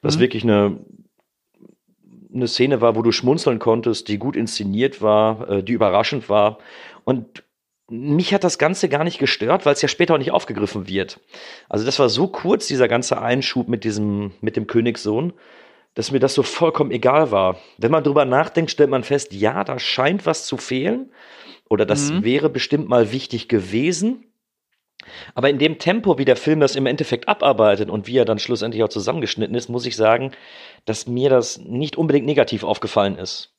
[0.00, 0.20] was Mhm.
[0.20, 0.78] wirklich eine
[2.32, 6.58] eine Szene war, wo du schmunzeln konntest, die gut inszeniert war, äh, die überraschend war.
[7.04, 7.42] Und
[7.90, 11.20] mich hat das Ganze gar nicht gestört, weil es ja später auch nicht aufgegriffen wird.
[11.68, 15.32] Also das war so kurz, dieser ganze Einschub mit diesem, mit dem Königssohn,
[15.94, 17.56] dass mir das so vollkommen egal war.
[17.78, 21.12] Wenn man drüber nachdenkt, stellt man fest, ja, da scheint was zu fehlen.
[21.68, 22.22] Oder das Mhm.
[22.24, 24.24] wäre bestimmt mal wichtig gewesen.
[25.34, 28.38] Aber in dem Tempo, wie der Film das im Endeffekt abarbeitet und wie er dann
[28.38, 30.32] schlussendlich auch zusammengeschnitten ist, muss ich sagen,
[30.84, 33.54] dass mir das nicht unbedingt negativ aufgefallen ist.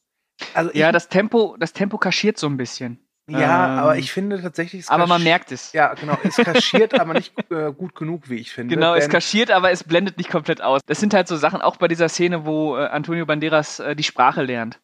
[0.54, 3.00] Also Ja, das Tempo, das Tempo kaschiert so ein bisschen.
[3.28, 4.82] Ja ähm, aber ich finde tatsächlich.
[4.84, 5.74] es Aber man merkt es.
[5.74, 6.18] Ja, genau.
[6.24, 8.76] Es kaschiert, aber nicht äh, gut genug, wie ich finde.
[8.76, 10.82] Genau, es kaschiert, aber es blendet nicht komplett aus.
[10.86, 14.04] Das sind halt so Sachen, auch bei dieser Szene, wo äh, Antonio Banderas äh, die
[14.04, 14.80] Sprache lernt.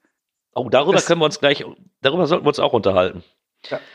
[0.53, 1.63] Oh, darüber Das- können wir uns gleich,
[2.01, 3.23] darüber sollten wir uns auch unterhalten.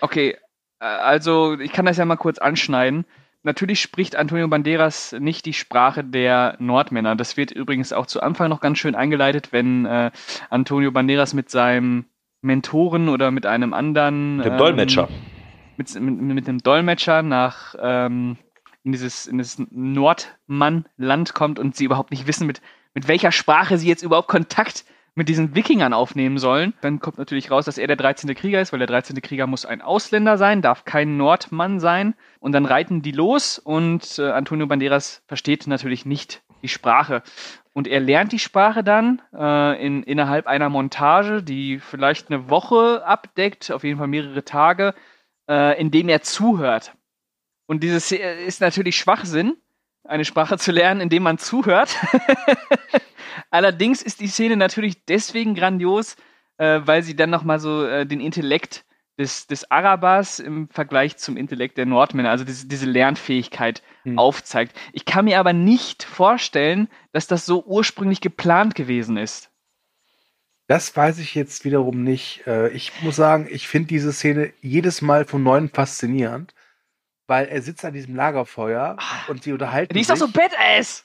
[0.00, 0.36] Okay,
[0.80, 3.04] äh, also ich kann das ja mal kurz anschneiden.
[3.44, 7.16] Natürlich spricht Antonio Banderas nicht die Sprache der Nordmänner.
[7.16, 10.12] Das wird übrigens auch zu Anfang noch ganz schön eingeleitet, wenn äh,
[10.48, 12.04] Antonio Banderas mit seinem
[12.42, 15.08] Mentoren oder mit einem anderen Dem ähm, Dolmetscher.
[15.76, 18.36] mit, mit, mit einem Dolmetscher nach ähm,
[18.84, 22.60] in dieses, in das Nordmann-Land kommt und sie überhaupt nicht wissen, mit,
[22.94, 26.72] mit welcher Sprache sie jetzt überhaupt Kontakt mit diesen Wikingern aufnehmen sollen.
[26.80, 28.34] Dann kommt natürlich raus, dass er der 13.
[28.34, 29.20] Krieger ist, weil der 13.
[29.20, 32.14] Krieger muss ein Ausländer sein, darf kein Nordmann sein.
[32.40, 37.22] Und dann reiten die los und äh, Antonio Banderas versteht natürlich nicht die Sprache.
[37.74, 43.02] Und er lernt die Sprache dann äh, in, innerhalb einer Montage, die vielleicht eine Woche
[43.06, 44.94] abdeckt, auf jeden Fall mehrere Tage,
[45.48, 46.94] äh, indem er zuhört.
[47.66, 49.56] Und dieses äh, ist natürlich Schwachsinn,
[50.04, 51.96] eine Sprache zu lernen, indem man zuhört.
[53.50, 56.16] Allerdings ist die Szene natürlich deswegen grandios,
[56.58, 58.84] äh, weil sie dann nochmal so äh, den Intellekt
[59.18, 64.18] des, des Arabers im Vergleich zum Intellekt der Nordmänner, also diese, diese Lernfähigkeit Hm.
[64.18, 64.76] aufzeigt.
[64.92, 69.50] Ich kann mir aber nicht vorstellen, dass das so ursprünglich geplant gewesen ist.
[70.66, 72.46] Das weiß ich jetzt wiederum nicht.
[72.46, 76.54] Äh, Ich muss sagen, ich finde diese Szene jedes Mal von neuem faszinierend,
[77.26, 78.96] weil er sitzt an diesem Lagerfeuer
[79.28, 80.34] und sie unterhalten Die ist doch so sich.
[80.34, 81.04] badass!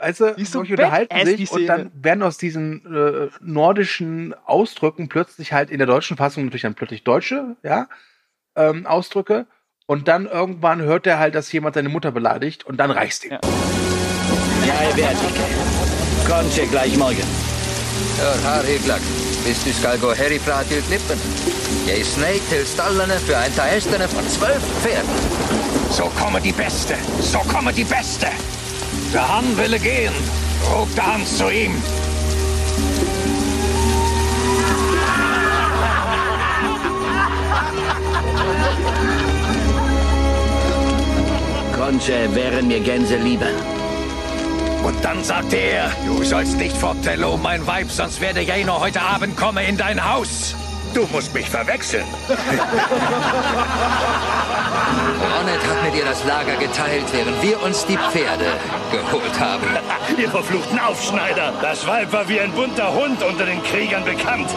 [0.00, 3.28] Weißt du, die ist so solche unterhalten die sich und dann werden aus diesen äh,
[3.40, 7.88] nordischen Ausdrücken plötzlich halt in der deutschen Fassung natürlich dann plötzlich deutsche, ja,
[8.56, 9.46] ähm, Ausdrücke.
[9.86, 13.32] Und dann irgendwann hört er halt, dass jemand seine Mutter beleidigt und dann reißt ihm.
[13.32, 13.40] Ja.
[14.66, 15.44] Jeg vet ikke.
[16.28, 17.26] Kanskje gleich morgen.
[18.18, 19.00] Hør her, Hyglak.
[19.44, 21.20] Hvis du skal gå herifra til klippene,
[21.88, 25.16] jeg sneik til stallene for å hente hestene for zwölf Pferden.
[25.90, 26.98] Så kommer de beste.
[27.32, 28.30] Så kommer de beste.
[29.12, 30.12] Der Hahn will gehen,
[30.72, 31.74] ruft der Hans zu ihm.
[41.76, 43.48] Conche wären mir Gänse lieber.
[44.84, 49.00] Und dann sagte er, du sollst nicht fort, Tello, mein Weib, sonst werde Jano heute
[49.00, 50.54] Abend kommen in dein Haus.
[50.94, 52.04] Du musst mich verwechseln.
[55.20, 58.58] Ronnet hat mit ihr das Lager geteilt, während wir uns die Pferde
[58.90, 59.66] geholt haben.
[60.18, 61.52] Ihr verfluchten Aufschneider.
[61.62, 64.50] Das Weib war wie ein bunter Hund unter den Kriegern bekannt.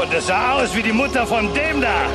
[0.00, 1.88] Und es sah aus wie die Mutter von dem da.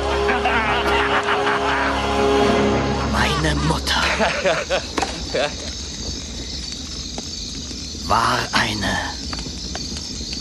[3.12, 4.02] Meine Mutter
[8.06, 8.98] war eine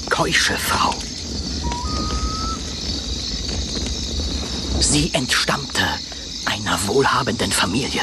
[0.10, 0.93] keusche Frau.
[4.84, 5.82] Sie entstammte
[6.46, 8.02] einer wohlhabenden Familie.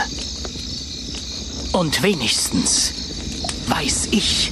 [1.73, 2.95] Und wenigstens
[3.69, 4.51] weiß ich,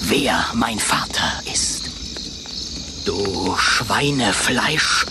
[0.00, 1.90] wer mein Vater ist.
[3.04, 5.04] Du Schweinefleisch,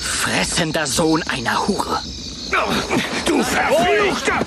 [0.00, 2.02] fressender Sohn einer Hure.
[3.26, 4.40] Du Verfluchter!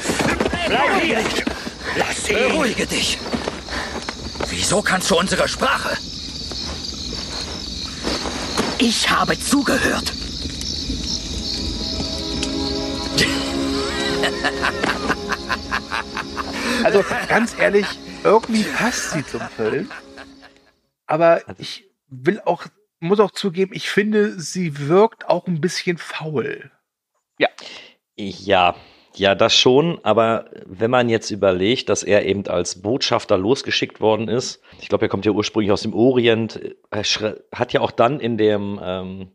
[0.68, 1.24] Bleib hier!
[1.96, 2.36] Lass ihn!
[2.36, 3.20] Beruhige dich.
[4.50, 5.96] Wieso kannst du unsere Sprache?
[8.82, 10.14] Ich habe zugehört.
[16.84, 17.86] Also ganz ehrlich,
[18.24, 19.92] irgendwie passt sie zum Film.
[21.08, 22.68] Aber ich will auch,
[23.02, 26.72] muss auch zugeben, ich finde, sie wirkt auch ein bisschen faul.
[27.38, 27.50] Ja,
[28.16, 28.76] ja,
[29.36, 34.62] das schon, aber wenn man jetzt überlegt, dass er eben als Botschafter losgeschickt worden ist,
[34.80, 36.60] ich glaube, er kommt ja ursprünglich aus dem Orient,
[36.92, 37.04] er
[37.54, 39.32] hat ja auch dann in dem, ähm,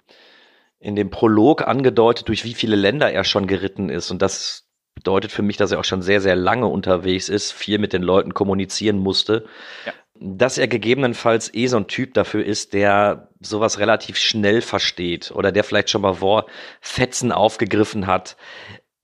[0.79, 4.11] in dem Prolog angedeutet, durch wie viele Länder er schon geritten ist.
[4.11, 7.79] Und das bedeutet für mich, dass er auch schon sehr, sehr lange unterwegs ist, viel
[7.79, 9.47] mit den Leuten kommunizieren musste.
[9.87, 9.93] Ja.
[10.21, 15.51] Dass er gegebenenfalls eh so ein Typ dafür ist, der sowas relativ schnell versteht oder
[15.51, 18.37] der vielleicht schon mal Wortfetzen aufgegriffen hat.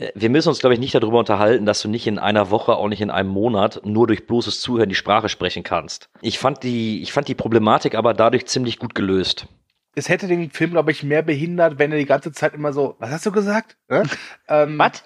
[0.01, 2.75] Äh, Wir müssen uns, glaube ich, nicht darüber unterhalten, dass du nicht in einer Woche,
[2.77, 6.09] auch nicht in einem Monat, nur durch bloßes Zuhören die Sprache sprechen kannst.
[6.21, 9.47] Ich fand die, ich fand die Problematik aber dadurch ziemlich gut gelöst.
[9.95, 12.95] Es hätte den Film, glaube ich, mehr behindert, wenn er die ganze Zeit immer so,
[13.01, 13.77] was hast du gesagt?
[13.89, 14.05] Ne?
[14.49, 15.05] ähm, Was?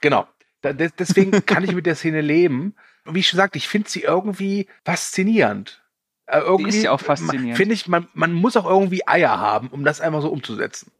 [0.00, 0.26] Genau.
[0.62, 2.74] Da, des- deswegen kann ich mit der Szene leben.
[3.04, 5.80] Und Wie ich schon sagte, ich finde sie irgendwie faszinierend.
[6.26, 7.56] Äh, irgendwie, ist ja auch faszinierend.
[7.56, 10.90] Finde ich, man, man muss auch irgendwie Eier haben, um das einfach so umzusetzen.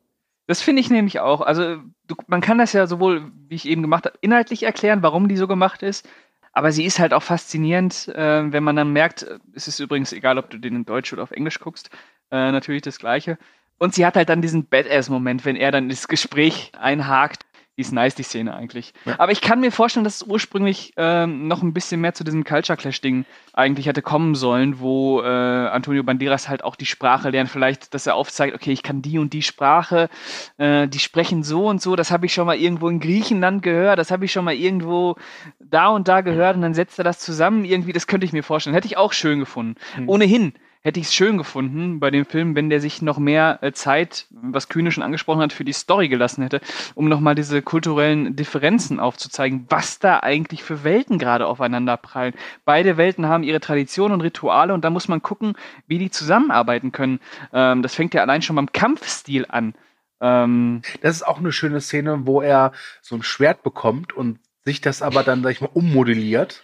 [0.46, 1.40] Das finde ich nämlich auch.
[1.40, 5.28] Also du, man kann das ja sowohl, wie ich eben gemacht habe, inhaltlich erklären, warum
[5.28, 6.08] die so gemacht ist.
[6.52, 10.38] Aber sie ist halt auch faszinierend, äh, wenn man dann merkt, es ist übrigens egal,
[10.38, 11.90] ob du den in Deutsch oder auf Englisch guckst,
[12.30, 13.38] äh, natürlich das Gleiche.
[13.78, 17.44] Und sie hat halt dann diesen Badass-Moment, wenn er dann das Gespräch einhakt.
[17.76, 18.94] Die ist nice, die Szene eigentlich.
[19.18, 22.42] Aber ich kann mir vorstellen, dass es ursprünglich ähm, noch ein bisschen mehr zu diesem
[22.42, 27.50] Culture Clash-Ding eigentlich hätte kommen sollen, wo äh, Antonio Banderas halt auch die Sprache lernt.
[27.50, 30.08] Vielleicht, dass er aufzeigt, okay, ich kann die und die Sprache,
[30.56, 33.98] äh, die sprechen so und so, das habe ich schon mal irgendwo in Griechenland gehört,
[33.98, 35.16] das habe ich schon mal irgendwo
[35.60, 38.42] da und da gehört und dann setzt er das zusammen irgendwie, das könnte ich mir
[38.42, 38.72] vorstellen.
[38.72, 39.74] Hätte ich auch schön gefunden.
[40.06, 40.54] Ohnehin
[40.86, 44.26] hätte ich es schön gefunden bei dem Film, wenn der sich noch mehr äh, Zeit,
[44.30, 46.60] was Kühne schon angesprochen hat, für die Story gelassen hätte,
[46.94, 52.34] um nochmal diese kulturellen Differenzen aufzuzeigen, was da eigentlich für Welten gerade aufeinander prallen.
[52.64, 55.54] Beide Welten haben ihre Traditionen und Rituale und da muss man gucken,
[55.88, 57.18] wie die zusammenarbeiten können.
[57.52, 59.74] Ähm, das fängt ja allein schon beim Kampfstil an.
[60.20, 62.70] Ähm, Das ist auch eine schöne Szene, wo er
[63.02, 66.62] so ein Schwert bekommt und sich das aber dann, sag ich mal, ummodelliert.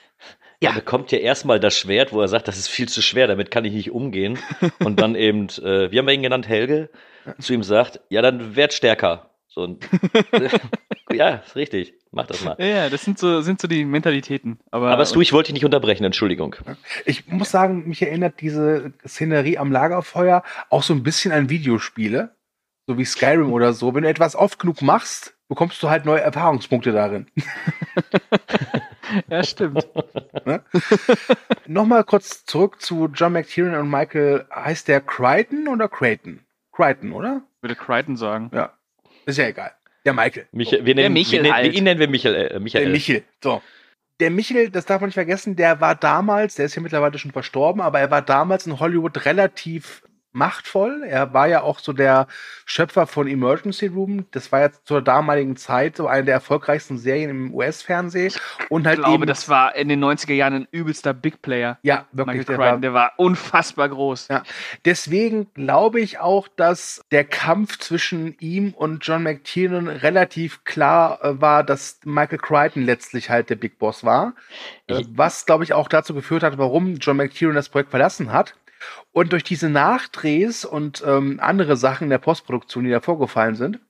[0.63, 0.71] Ja.
[0.71, 3.51] Er bekommt ja erstmal das Schwert, wo er sagt, das ist viel zu schwer, damit
[3.51, 4.39] kann ich nicht umgehen.
[4.79, 6.89] Und dann eben, äh, wie haben wir ihn genannt, Helge,
[7.41, 9.31] zu ihm sagt, ja, dann werd stärker.
[9.49, 9.87] So, und,
[11.13, 11.93] ja, ist richtig.
[12.11, 12.57] Mach das mal.
[12.59, 14.59] ja, das sind so, sind so die Mentalitäten.
[14.71, 16.57] Aber, Aber Stu, ich wollte dich nicht unterbrechen, Entschuldigung.
[17.05, 22.35] Ich muss sagen, mich erinnert diese Szenerie am Lagerfeuer auch so ein bisschen an Videospiele,
[22.87, 23.95] so wie Skyrim oder so.
[23.95, 27.27] Wenn du etwas oft genug machst, bekommst du halt neue Erfahrungspunkte darin.
[29.29, 29.87] ja, stimmt.
[30.47, 30.63] Ne?
[31.67, 34.47] Nochmal kurz zurück zu John McTiernan und Michael.
[34.55, 36.41] Heißt der Crichton oder Creighton?
[36.73, 37.43] Crichton, oder?
[37.61, 38.51] Würde Crichton sagen.
[38.53, 38.73] Ja.
[39.27, 39.73] Ist ja egal.
[40.05, 40.47] Der Michael.
[40.53, 41.75] Michael, wir nennen, Michel wir nennen, halt.
[41.75, 42.35] Ihn nennen wir Michael.
[42.35, 42.85] Äh, Michael.
[42.85, 43.25] Der Michel.
[43.43, 43.63] So.
[44.21, 47.33] Der Michel, das darf man nicht vergessen, der war damals, der ist ja mittlerweile schon
[47.33, 50.03] verstorben, aber er war damals in Hollywood relativ
[50.33, 51.03] machtvoll.
[51.07, 52.27] Er war ja auch so der
[52.67, 54.27] Schöpfer von Emergency Room.
[54.31, 58.33] Das war ja zur damaligen Zeit so eine der erfolgreichsten Serien im US-Fernsehen.
[58.69, 61.79] Und halt Ich glaube, eben, das war in den 90er Jahren ein übelster Big Player.
[61.83, 64.29] ja, wirklich, der Crichton, war, der war unfassbar groß.
[64.29, 64.43] Ja.
[64.85, 71.41] Deswegen glaube ich auch, dass der Kampf zwischen ihm und John McTiernan relativ klar äh,
[71.41, 74.35] war, dass Michael Crichton letztlich halt der Big Boss war.
[74.87, 78.33] Äh, Ich- was, glaube ich, auch dazu geführt hat, warum John McTiernan das Projekt verlassen
[78.33, 78.55] hat.
[79.13, 83.81] Und durch diese Nachdrehs und ähm, andere Sachen in der Postproduktion, die da vorgefallen sind,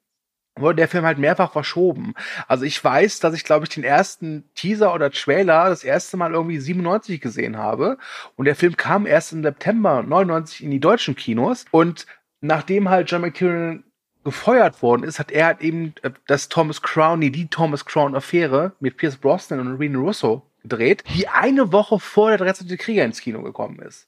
[0.56, 2.14] wurde der Film halt mehrfach verschoben.
[2.46, 6.32] Also ich weiß, dass ich, glaube ich, den ersten Teaser oder Trailer das erste Mal
[6.32, 7.96] irgendwie 97 gesehen habe.
[8.36, 11.64] Und der Film kam erst im September 99 in die deutschen Kinos.
[11.70, 12.06] Und
[12.40, 13.84] nachdem halt John McTiernan
[14.24, 18.14] gefeuert worden ist, hat er halt eben äh, das Thomas Crown, nee, die Thomas Crown
[18.14, 22.68] Affäre mit Pierce Brosnan und Rene Russo gedreht, die eine Woche vor der 13.
[22.78, 24.06] Krieger ins Kino gekommen ist.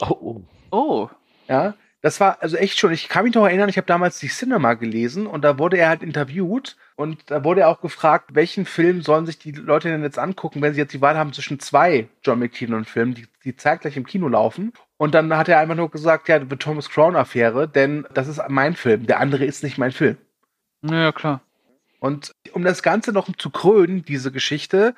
[0.00, 0.42] Oh, oh.
[0.70, 1.08] Oh.
[1.48, 4.28] Ja, das war also echt schon, ich kann mich noch erinnern, ich habe damals die
[4.28, 8.66] Cinema gelesen und da wurde er halt interviewt und da wurde er auch gefragt, welchen
[8.66, 11.60] Film sollen sich die Leute denn jetzt angucken, wenn sie jetzt die Wahl haben zwischen
[11.60, 14.72] zwei John McTiernan-Filmen, die, die zeitgleich im Kino laufen.
[14.96, 18.74] Und dann hat er einfach nur gesagt, ja, die Thomas Crown-Affäre, denn das ist mein
[18.74, 20.16] Film, der andere ist nicht mein Film.
[20.82, 21.40] Ja, klar.
[22.00, 24.96] Und um das Ganze noch zu krönen, diese Geschichte,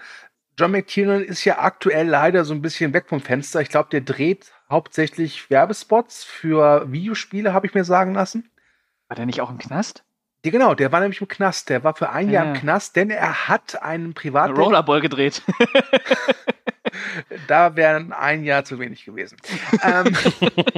[0.58, 3.60] John McTiernan ist ja aktuell leider so ein bisschen weg vom Fenster.
[3.60, 8.50] Ich glaube, der dreht hauptsächlich Werbespots für Videospiele, habe ich mir sagen lassen.
[9.08, 10.04] War der nicht auch im Knast?
[10.44, 11.68] Ja, genau, der war nämlich im Knast.
[11.70, 12.44] Der war für ein Ja.
[12.44, 14.56] Jahr im Knast, denn er hat einen Privat.
[14.56, 15.42] Rollerball gedreht.
[17.48, 19.36] Da wäre ein Jahr zu wenig gewesen.
[19.82, 20.16] ähm,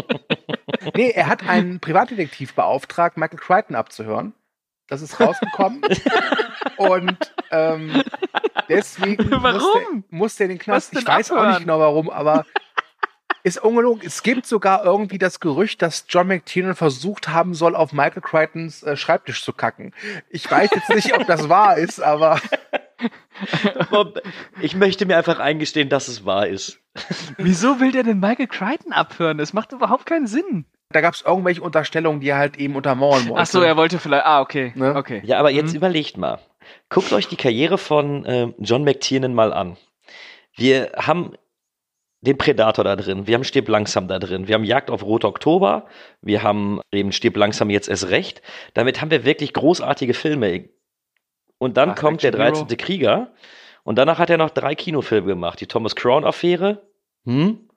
[0.95, 4.33] nee, er hat einen Privatdetektiv beauftragt, Michael Crichton abzuhören.
[4.89, 5.83] Das ist rausgekommen.
[6.79, 7.19] Und
[7.51, 8.03] ähm,
[8.69, 9.53] deswegen Warum?
[9.53, 10.95] musste, musste er in den Knast.
[10.97, 11.51] Ich weiß auch abhören?
[11.53, 12.47] nicht genau warum, aber
[13.47, 14.03] ist ungelogen.
[14.05, 18.83] Es gibt sogar irgendwie das Gerücht, dass John McTiernan versucht haben soll, auf Michael Crichtons
[18.83, 19.95] äh, Schreibtisch zu kacken.
[20.31, 22.41] Ich weiß jetzt nicht, ob das wahr ist, aber
[24.61, 26.81] Ich möchte mir einfach eingestehen, dass es wahr ist.
[27.37, 29.39] Wieso will der denn Michael Crichton abhören?
[29.39, 30.65] Das macht überhaupt keinen Sinn.
[30.91, 33.43] da gab es irgendwelche Unterstellungen, die er halt eben untermauern wollte.
[33.43, 34.25] Ach so, er wollte vielleicht.
[34.25, 34.73] Ah, okay.
[34.77, 34.95] Ne?
[34.97, 35.21] Okay.
[35.25, 35.77] Ja, aber jetzt Mhm.
[35.77, 36.39] überlegt mal.
[36.89, 39.77] Guckt euch die Karriere von ähm, John McTiernan mal an.
[40.57, 41.35] Wir haben
[42.21, 45.25] den Predator da drin, wir haben Stirb langsam da drin, wir haben Jagd auf Rot
[45.25, 45.87] Oktober,
[46.23, 48.43] wir haben eben Stirb langsam jetzt erst recht.
[48.75, 50.69] Damit haben wir wirklich großartige Filme.
[51.59, 52.65] Und dann Ach, kommt der Action Hero.
[52.67, 52.77] 13.
[52.79, 53.33] Krieger
[53.85, 55.61] und danach hat er noch drei Kinofilme gemacht.
[55.61, 56.83] Die Thomas Crown Affäre,
[57.25, 57.69] hm?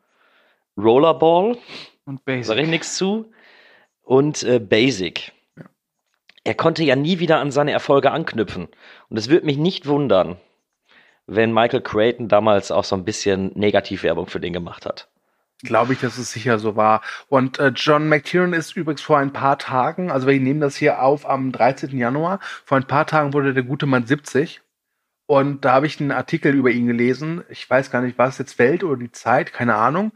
[0.78, 1.58] Rollerball,
[2.06, 2.68] Und Sag ich Basic.
[2.68, 3.32] nichts zu.
[4.02, 5.34] Und äh, Basic.
[6.44, 8.70] Er konnte ja nie wieder an seine Erfolge anknüpfen.
[9.10, 10.38] Und es würde mich nicht wundern,
[11.30, 15.08] wenn Michael Creighton damals auch so ein bisschen Negativwerbung für den gemacht hat.
[15.62, 17.02] Glaube ich, dass es sicher so war.
[17.28, 21.02] Und äh, John McTiernan ist übrigens vor ein paar Tagen, also wir nehmen das hier
[21.02, 21.98] auf am 13.
[21.98, 24.62] Januar, vor ein paar Tagen wurde der gute Mann 70.
[25.26, 27.44] Und da habe ich einen Artikel über ihn gelesen.
[27.50, 30.12] Ich weiß gar nicht, war es jetzt Welt oder die Zeit, keine Ahnung.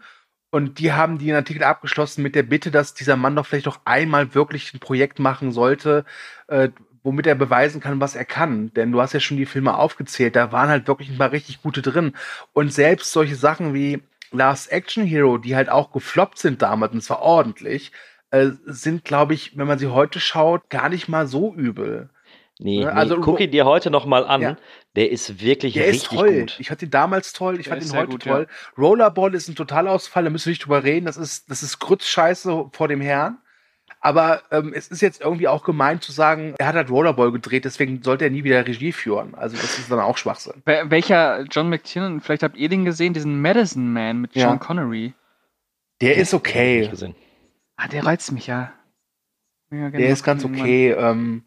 [0.50, 3.82] Und die haben den Artikel abgeschlossen mit der Bitte, dass dieser Mann doch vielleicht doch
[3.86, 6.06] einmal wirklich ein Projekt machen sollte,
[6.48, 6.70] äh,
[7.04, 8.74] womit er beweisen kann, was er kann.
[8.74, 11.62] Denn du hast ja schon die Filme aufgezählt, da waren halt wirklich ein paar richtig
[11.62, 12.14] gute drin.
[12.54, 17.02] Und selbst solche Sachen wie Last Action Hero, die halt auch gefloppt sind damals, und
[17.02, 17.92] zwar ordentlich,
[18.32, 22.10] äh, sind, glaube ich, wenn man sie heute schaut, gar nicht mal so übel.
[22.60, 24.42] Nee, Ja, nee also- guck ihn dir heute noch mal an.
[24.42, 24.58] Ja.
[24.96, 26.40] Der ist wirklich Der ist richtig toll.
[26.42, 26.56] gut.
[26.60, 28.48] Ich fand ihn damals toll, ich Der fand ist ihn heute gut, toll.
[28.78, 31.06] Rollerball ist ein Totalausfall, da müssen wir nicht drüber reden.
[31.06, 33.38] Das ist, das ist Grützscheiße vor dem Herrn.
[34.06, 37.64] Aber ähm, es ist jetzt irgendwie auch gemeint zu sagen, er hat halt Rollerball gedreht,
[37.64, 39.34] deswegen sollte er nie wieder Regie führen.
[39.34, 40.62] Also das ist dann auch Schwachsinn.
[40.66, 44.50] Wel- Welcher John McTiernan, vielleicht habt ihr den gesehen, diesen Medicine Man mit Ja.
[44.50, 45.14] Sean Connery.
[46.02, 46.92] Der ist okay.
[47.78, 48.74] Ah, der reizt mich ja.
[49.72, 50.92] ja Der ist ganz okay.
[50.92, 51.44] Ähm,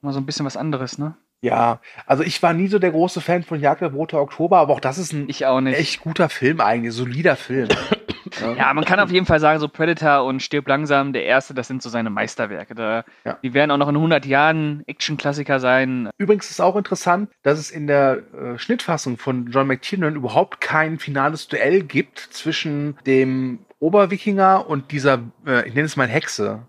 [0.00, 1.16] Mal so ein bisschen was anderes, ne?
[1.42, 4.72] ja, also ich war nie so der große Fan von Jagd auf Roter Oktober, aber
[4.74, 5.78] auch das ist ein Ich auch nicht.
[5.78, 7.68] echt guter Film eigentlich, solider Film.
[8.56, 11.68] Ja, man kann auf jeden Fall sagen, so Predator und Stirb langsam, der erste, das
[11.68, 12.74] sind so seine Meisterwerke.
[12.74, 13.38] Da, Ja.
[13.42, 16.10] Die werden auch noch in 100 Jahren Action-Klassiker sein.
[16.18, 20.98] Übrigens ist auch interessant, dass es in der äh, Schnittfassung von John McTiernan überhaupt kein
[20.98, 26.66] finales Duell gibt zwischen dem Oberwikinger und dieser, äh, ich nenne es mal Hexe.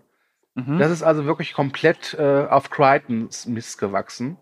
[0.54, 0.78] Mhm.
[0.78, 4.38] Das ist also wirklich komplett äh, auf Crichtons Mist gewachsen.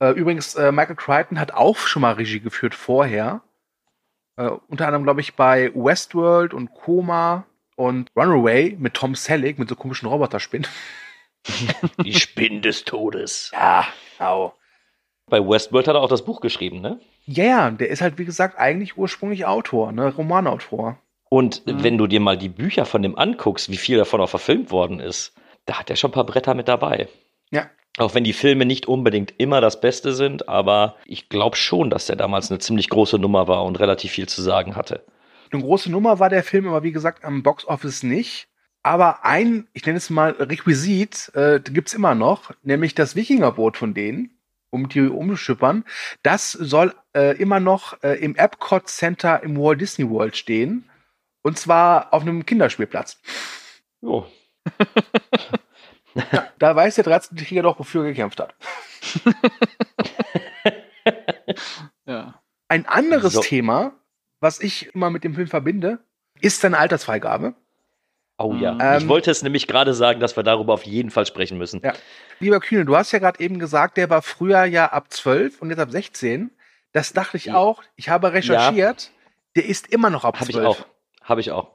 [0.00, 3.42] Äh, übrigens, äh, Michael Crichton hat auch schon mal Regie geführt vorher.
[4.36, 7.44] Äh, unter anderem, glaube ich, bei Westworld und Koma
[7.76, 10.66] und Runaway mit Tom Selleck, mit so komischen Roboterspinnen.
[12.04, 13.50] Die Spinn des Todes.
[13.52, 13.86] Ja,
[14.18, 14.54] genau.
[15.28, 17.00] Bei Westworld hat er auch das Buch geschrieben, ne?
[17.24, 20.98] Ja, ja, der ist halt, wie gesagt, eigentlich ursprünglich Autor, ne, Romanautor.
[21.30, 21.82] Und Mhm.
[21.84, 25.00] wenn du dir mal die Bücher von dem anguckst, wie viel davon auch verfilmt worden
[25.00, 25.32] ist,
[25.64, 27.08] da hat er schon ein paar Bretter mit dabei.
[27.50, 27.70] Ja.
[27.98, 32.06] Auch wenn die Filme nicht unbedingt immer das Beste sind, aber ich glaube schon, dass
[32.06, 35.04] der damals eine ziemlich große Nummer war und relativ viel zu sagen hatte.
[35.50, 38.48] Eine große Nummer war der Film, aber wie gesagt, am Boxoffice nicht.
[38.82, 43.94] Aber ein, ich nenne es mal Requisit, äh, gibt's immer noch, nämlich das Wikingerboot von
[43.94, 44.38] denen,
[44.70, 45.84] um die umzuschippern.
[46.22, 50.88] Das soll äh, immer noch äh, im Epcot Center im Walt Disney World stehen.
[51.42, 53.20] Und zwar auf einem Kinderspielplatz.
[54.00, 54.26] Jo.
[56.58, 57.36] da weiß der 13.
[57.38, 58.54] Krieger doch, wofür er gekämpft hat.
[62.06, 62.40] Ja.
[62.68, 63.40] Ein anderes So.
[63.40, 63.92] Thema,
[64.40, 65.98] was ich immer mit dem Film verbinde,
[66.40, 67.54] ist seine Altersfreigabe.
[68.38, 68.76] Oh ja.
[68.80, 71.80] Ähm, ich wollte es nämlich gerade sagen, dass wir darüber auf jeden Fall sprechen müssen.
[71.84, 71.92] Ja.
[72.40, 75.70] Lieber Kühne, du hast ja gerade eben gesagt, der war früher ja ab 12 und
[75.70, 76.50] jetzt ab 16.
[76.92, 77.54] Das dachte ich Ja.
[77.56, 77.82] auch.
[77.96, 79.10] Ich habe recherchiert.
[79.54, 80.56] Der ist immer noch ab Habe 12.
[80.64, 80.86] ich auch.
[81.22, 81.70] Habe ich auch.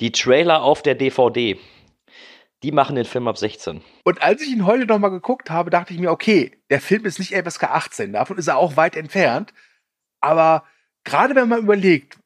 [0.00, 1.58] Die Trailer auf der DVD,
[2.62, 3.82] die machen den Film ab 16.
[4.04, 7.04] Und als ich ihn heute noch mal geguckt habe, dachte ich mir, okay, der Film
[7.06, 9.54] ist nicht FSK 18, davon ist er auch weit entfernt.
[10.20, 10.64] Aber
[11.04, 12.18] gerade wenn man überlegt,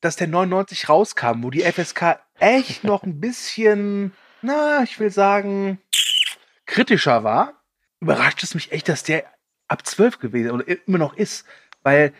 [0.00, 4.12] dass der 99 rauskam, wo die FSK echt noch ein bisschen,
[4.42, 5.78] na, ich will sagen,
[6.66, 7.54] kritischer war,
[8.00, 9.24] überrascht es mich echt, dass der
[9.68, 11.44] ab 12 gewesen oder immer noch ist.
[11.82, 12.12] Weil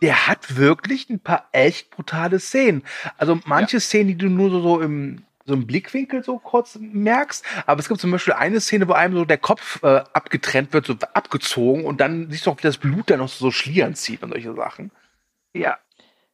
[0.00, 2.82] der hat wirklich ein paar echt brutale Szenen.
[3.16, 7.44] Also manche Szenen, die du nur so, so im so im Blickwinkel so kurz merkst,
[7.66, 10.86] aber es gibt zum Beispiel eine Szene, wo einem so der Kopf äh, abgetrennt wird,
[10.86, 14.22] so abgezogen und dann siehst du auch, wie das Blut dann noch so Schlieren zieht
[14.22, 14.90] und solche Sachen.
[15.52, 15.78] Ja.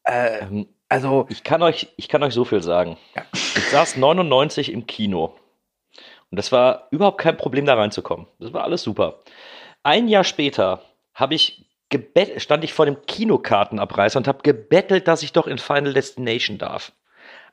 [0.05, 2.97] Äh, Ähm, also, ich, kann euch, ich kann euch so viel sagen.
[3.15, 3.23] Ja.
[3.33, 5.37] Ich saß 99 im Kino.
[6.31, 8.27] Und das war überhaupt kein Problem, da reinzukommen.
[8.39, 9.23] Das war alles super.
[9.83, 10.83] Ein Jahr später
[11.15, 11.67] habe ich
[12.37, 16.93] stand ich vor dem Kinokartenabreißer und habe gebettelt, dass ich doch in Final Destination darf.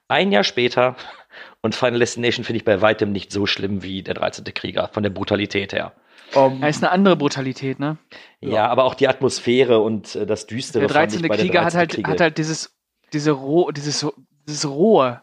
[0.08, 0.95] Ein Jahr später
[1.62, 4.43] und Final Destination finde ich bei weitem nicht so schlimm wie der 13.
[4.53, 5.93] Krieger, von der Brutalität her.
[6.36, 7.97] ähm, Da ist eine andere Brutalität, ne?
[8.41, 10.82] Ja, aber auch die Atmosphäre und äh, das Düstere.
[10.88, 11.24] Der fand 13.
[11.24, 11.80] ich bei der Krieger hat 13.
[11.80, 12.10] halt, Kriege.
[12.12, 12.76] hat halt dieses,
[13.14, 14.05] diese Roh, dieses,
[14.47, 15.22] dieses Rohe,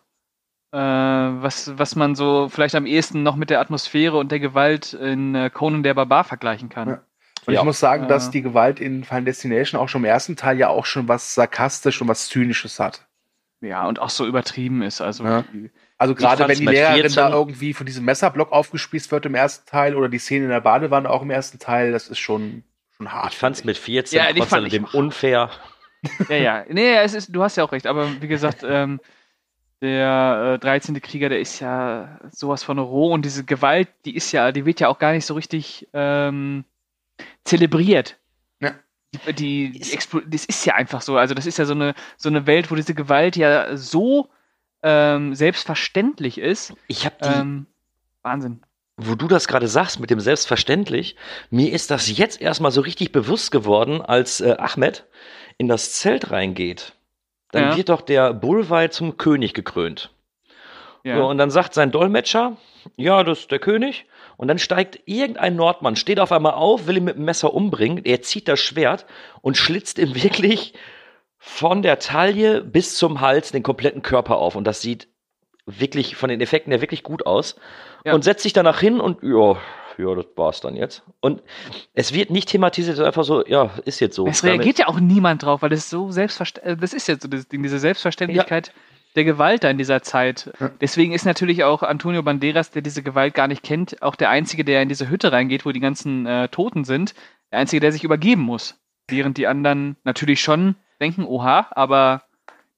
[0.72, 4.92] äh, was, was man so vielleicht am ehesten noch mit der Atmosphäre und der Gewalt
[4.92, 6.88] in äh, Conan der Barbar vergleichen kann.
[6.88, 7.00] Ja.
[7.46, 7.60] und Ja.
[7.60, 8.30] ich muss sagen, dass Äh.
[8.32, 12.02] die Gewalt in Final Destination auch schon im ersten Teil ja auch schon was sarkastisch
[12.02, 13.06] und was zynisches hat.
[13.64, 15.00] Ja, und auch so übertrieben ist.
[15.00, 15.44] Also Ja.
[15.96, 19.34] Also gerade fand's wenn die Lehrerin 14 da irgendwie von diesem Messerblock aufgespießt wird im
[19.34, 22.64] ersten Teil oder die Szene in der Badewanne auch im ersten Teil, das ist schon,
[22.96, 23.32] schon hart.
[23.32, 24.94] Ich fand es mit 14 Ja, die trotz fand ich alledem auch.
[24.94, 25.50] unfair.
[26.28, 26.64] Ja, ja.
[26.68, 29.00] Nee, es ist, du hast ja auch recht, aber wie gesagt, ähm,
[29.80, 31.00] der äh, 13.
[31.00, 34.80] Krieger, der ist ja sowas von roh und diese Gewalt, die ist ja, die wird
[34.80, 36.64] ja auch gar nicht so richtig ähm,
[37.44, 38.18] zelebriert.
[39.26, 41.16] Die, die, die Explo das ist ja einfach so.
[41.16, 44.28] Also das ist ja so eine, so eine Welt, wo diese Gewalt ja so
[44.82, 46.74] ähm, selbstverständlich ist.
[46.88, 47.66] Ich habe die, Ähm,
[48.22, 48.62] Wahnsinn.
[48.96, 51.16] wo du das gerade sagst, mit dem Selbstverständlich,
[51.50, 55.06] mir ist das jetzt erstmal so richtig bewusst geworden, als äh, Ahmed
[55.58, 56.92] in das Zelt reingeht.
[57.52, 57.76] Dann Ja.
[57.76, 60.10] wird doch der Bullwei zum König gekrönt.
[61.04, 61.16] Ja.
[61.18, 62.56] So, und dann sagt sein Dolmetscher,
[62.96, 64.06] ja, das ist der König.
[64.36, 68.04] Und dann steigt irgendein Nordmann, steht auf einmal auf, will ihn mit dem Messer umbringen.
[68.04, 69.06] Er zieht das Schwert
[69.42, 70.74] und schlitzt ihm wirklich
[71.38, 74.56] von der Taille bis zum Hals den kompletten Körper auf.
[74.56, 75.08] Und das sieht
[75.66, 77.56] wirklich von den Effekten her wirklich gut aus.
[78.04, 78.14] Ja.
[78.14, 79.56] Und setzt sich danach hin und ja,
[79.98, 81.02] ja, das war's dann jetzt.
[81.20, 81.42] Und
[81.94, 84.26] es wird nicht thematisiert, es ist einfach so, ja, ist jetzt so.
[84.26, 87.28] Es Damit- reagiert ja auch niemand drauf, weil es so selbstverständlich, das ist jetzt so
[87.28, 88.72] das Ding, diese Selbstverständlichkeit
[89.14, 90.52] der Gewalt da in dieser Zeit.
[90.80, 94.64] Deswegen ist natürlich auch Antonio Banderas, der diese Gewalt gar nicht kennt, auch der Einzige,
[94.64, 97.14] der in diese Hütte reingeht, wo die ganzen äh, Toten sind,
[97.52, 98.80] der Einzige, der sich übergeben muss.
[99.08, 102.22] Während die anderen natürlich schon denken, oha, aber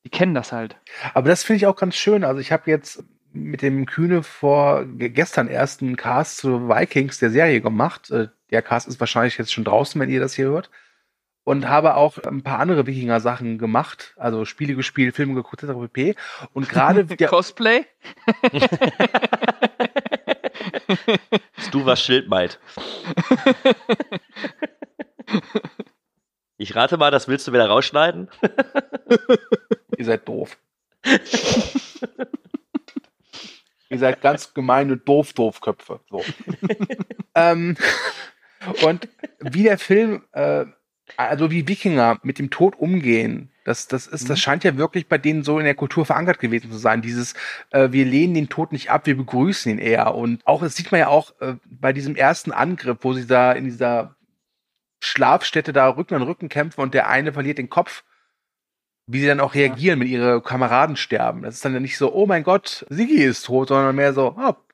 [0.05, 0.77] die kennen das halt.
[1.15, 2.25] Aber das finde ich auch ganz schön.
[2.25, 7.19] Also ich habe jetzt mit dem Kühne vor ge- gestern erst einen Cast zu Vikings
[7.19, 8.11] der Serie gemacht.
[8.11, 10.71] Äh, Der Cast ist wahrscheinlich jetzt schon draußen, wenn ihr das hier hört.
[11.47, 15.75] Und habe auch ein paar andere Wikinger-Sachen gemacht, also Spiele gespielt, Filme geguckt, etc.
[15.93, 16.17] pp.
[16.53, 17.87] Und gerade der, Cosplay?
[21.71, 22.59] Du warst Schildmeid.
[26.57, 28.29] Ich rate mal, das willst du wieder rausschneiden.
[29.97, 30.57] ihr seid doof.
[33.89, 36.01] ihr seid ganz gemeine Doof-Doof-Köpfe.
[36.11, 36.25] So.
[37.35, 37.77] ähm,
[38.83, 39.09] und
[39.41, 40.67] wie der Film, äh,
[41.17, 45.19] also wie Wikinger mit dem Tod umgehen, das, das ist, das scheint ja wirklich bei
[45.19, 47.03] denen so in der Kultur verankert gewesen zu sein.
[47.03, 47.35] Dieses,
[47.71, 50.15] äh, wir lehnen den Tod nicht ab, wir begrüßen ihn eher.
[50.15, 53.53] Und auch, das sieht man ja auch äh, bei diesem ersten Angriff, wo sie da
[53.53, 54.15] in dieser
[55.01, 58.05] Schlafstätte da Rücken an Rücken kämpfen und der eine verliert den Kopf
[59.07, 61.43] wie sie dann auch reagieren, wenn ihre Kameraden sterben.
[61.43, 64.35] Das ist dann ja nicht so, oh mein Gott, Sigi ist tot, sondern mehr so,
[64.37, 64.66] ah, cool,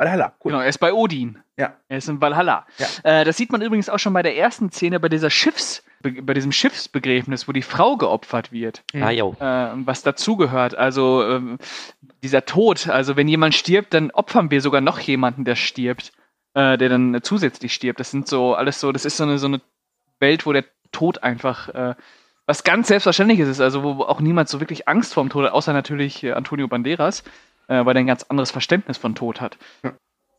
[0.00, 0.52] Valhalla, cool.
[0.52, 1.38] Genau, er ist bei Odin.
[1.58, 1.74] Ja.
[1.88, 2.66] Er ist in Valhalla.
[2.78, 2.86] Ja.
[3.20, 6.32] Äh, das sieht man übrigens auch schon bei der ersten Szene, bei dieser Schiffs, bei
[6.32, 8.82] diesem Schiffsbegräbnis, wo die Frau geopfert wird.
[8.94, 9.02] Mhm.
[9.02, 9.36] Ah, jo.
[9.38, 10.74] Äh, was dazugehört.
[10.74, 11.58] Also ähm,
[12.22, 12.88] dieser Tod.
[12.88, 16.12] Also wenn jemand stirbt, dann opfern wir sogar noch jemanden, der stirbt,
[16.54, 18.00] äh, der dann äh, zusätzlich stirbt.
[18.00, 19.60] Das sind so alles so, das ist so eine so eine
[20.18, 21.94] Welt, wo der Tod einfach äh,
[22.46, 25.72] was ganz Selbstverständliches ist, also wo auch niemand so wirklich Angst vorm Tod hat, außer
[25.72, 27.22] natürlich äh, Antonio Banderas,
[27.70, 29.56] äh, weil er ein ganz anderes Verständnis von Tod hat.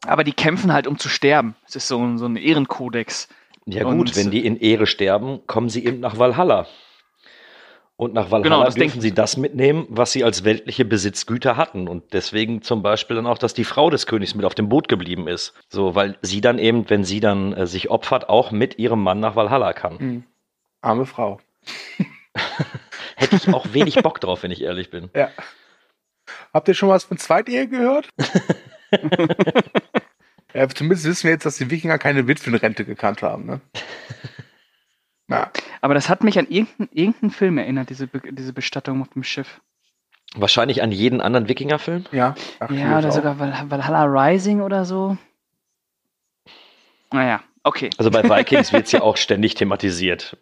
[0.05, 1.55] Aber die kämpfen halt, um zu sterben.
[1.67, 3.29] Es ist so ein, so ein Ehrenkodex.
[3.65, 6.67] Ja Und- gut, wenn die in Ehre sterben, kommen sie eben nach Valhalla.
[7.95, 11.55] Und nach Valhalla Genau, das dürfen denken sie das mitnehmen, was sie als weltliche Besitzgüter
[11.55, 11.87] hatten.
[11.87, 14.87] Und deswegen zum Beispiel dann auch, dass die Frau des Königs mit auf dem Boot
[14.87, 15.53] geblieben ist.
[15.69, 19.19] So, weil sie dann eben, wenn sie dann äh, sich opfert, auch mit ihrem Mann
[19.19, 19.99] nach Valhalla kann.
[19.99, 20.23] Hm.
[20.81, 21.39] Arme Frau.
[23.15, 25.11] Hätte ich auch wenig Bock drauf, wenn ich ehrlich bin.
[25.15, 25.29] Ja.
[26.53, 28.09] Habt ihr schon was von Zweitehe gehört?
[30.53, 33.45] ja, zumindest wissen wir jetzt, dass die Wikinger keine Witwenrente gekannt haben.
[33.45, 33.61] Ne?
[35.27, 35.49] Na,
[35.79, 39.23] Aber das hat mich an irgendeinen irgendeinen Film erinnert, diese, Be diese Bestattung auf dem
[39.23, 39.61] Schiff.
[40.35, 42.05] Wahrscheinlich an jeden anderen Wikingerfilm.
[42.11, 42.35] ja.
[42.59, 43.13] Ach, Ja, oder auch.
[43.13, 45.17] sogar Val Valhalla Rising oder so.
[47.13, 47.89] Naja, okay.
[47.97, 50.37] Also bei Vikings wird es ja auch ständig thematisiert.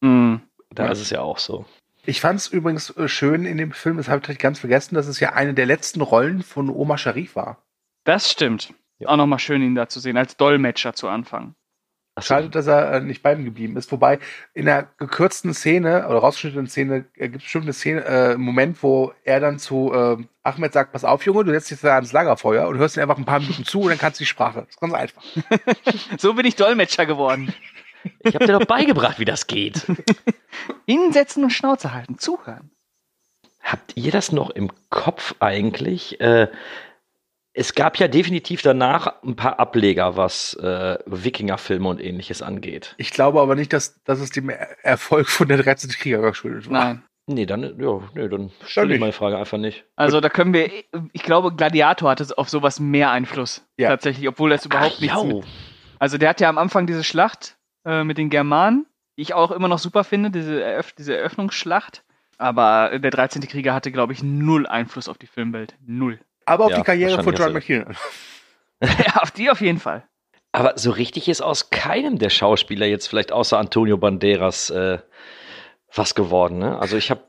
[0.00, 0.36] Mm.
[0.70, 0.92] Da Ja.
[0.92, 1.66] ist es ja auch so.
[2.04, 5.06] Ich fand es übrigens äh, schön in dem Film, das habe ich ganz vergessen, dass
[5.06, 7.62] es ja eine der letzten Rollen von Oma Sharif war.
[8.04, 8.74] Das stimmt.
[9.04, 11.54] Auch nochmal schön, ihn da zu sehen, als Dolmetscher zu Anfang.
[12.14, 12.34] Ach so.
[12.34, 13.90] Schade, dass er äh, nicht bei ihm geblieben ist.
[13.90, 14.18] Wobei
[14.52, 18.42] in der gekürzten Szene oder rausgeschnittenen Szene äh, gibt es bestimmt eine Szene, äh, einen
[18.42, 21.94] Moment, wo er dann zu äh, Ahmed sagt: Pass auf, Junge, du setzt dich da
[21.94, 24.28] ans Lagerfeuer und hörst ihn einfach ein paar Minuten zu und dann kannst du die
[24.28, 24.60] Sprache.
[24.60, 25.22] Das ist ganz einfach.
[26.18, 27.52] So bin ich Dolmetscher geworden.
[28.20, 29.86] Ich habe dir doch beigebracht, wie das geht.
[30.86, 32.70] Hinsetzen und Schnauze halten, zuhören.
[33.60, 36.20] Habt ihr das noch im Kopf eigentlich?
[36.20, 36.48] Äh,
[37.54, 42.94] es gab ja definitiv danach ein paar Ableger, was äh, Wikingerfilme und ähnliches angeht.
[42.98, 45.90] Ich glaube aber nicht, dass, dass es dem Er- Erfolg von der 13.
[45.90, 46.84] Krieger geschuldet war.
[46.84, 47.02] Nein.
[47.28, 48.94] Nee, dann, ja, nee, dann stelle nicht.
[48.96, 49.84] ich meine Frage einfach nicht.
[49.94, 50.68] Also da können wir,
[51.12, 53.64] ich glaube, Gladiator hatte auf sowas mehr Einfluss.
[53.76, 53.90] Ja.
[53.90, 55.44] Tatsächlich, obwohl das überhaupt Ach, nichts mit.
[56.00, 59.50] Also der hat ja am Anfang diese Schlacht äh, mit den Germanen, die ich auch
[59.50, 62.04] immer noch super finde, diese, Eröff diese Eröffnungsschlacht.
[62.38, 63.42] Aber der 13.
[63.42, 65.76] Krieger hatte, glaube ich, null Einfluss auf die Filmwelt.
[65.86, 66.18] Null.
[66.44, 67.96] Aber auf Ja, die Karriere von John McTiernan.
[68.82, 70.04] ja, auf die auf jeden Fall.
[70.50, 74.98] Aber so richtig ist aus keinem der Schauspieler jetzt vielleicht außer Antonio Banderas äh,
[75.94, 76.58] was geworden.
[76.58, 76.78] Ne?
[76.78, 77.22] Also ich habe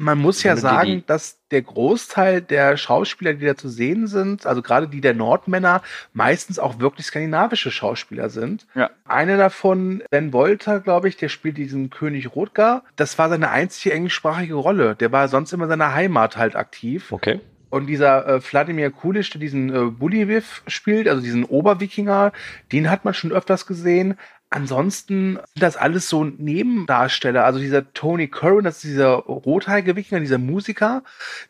[0.00, 4.62] Man muss ja sagen, dass der Großteil der Schauspieler, die da zu sehen sind, also
[4.62, 5.82] gerade die der Nordmänner,
[6.14, 8.66] meistens auch wirklich skandinavische Schauspieler sind.
[8.74, 8.88] Ja.
[9.04, 12.82] Einer davon, Ben Wolter, glaube ich, der spielt diesen König Rotgar.
[12.96, 14.96] Das war seine einzige englischsprachige Rolle.
[14.96, 17.12] Der war sonst immer in seiner Heimat halt aktiv.
[17.12, 17.40] okay.
[17.68, 22.32] Und dieser äh, Wladimir Kulic, der diesen äh, Buliviv spielt, also diesen Oberwikinger,
[22.72, 24.18] den hat man schon öfters gesehen.
[24.52, 27.44] Ansonsten sind das alles so Nebendarsteller.
[27.44, 31.04] Also dieser Tony Curran, das ist dieser rothaarige Wikinger, dieser Musiker,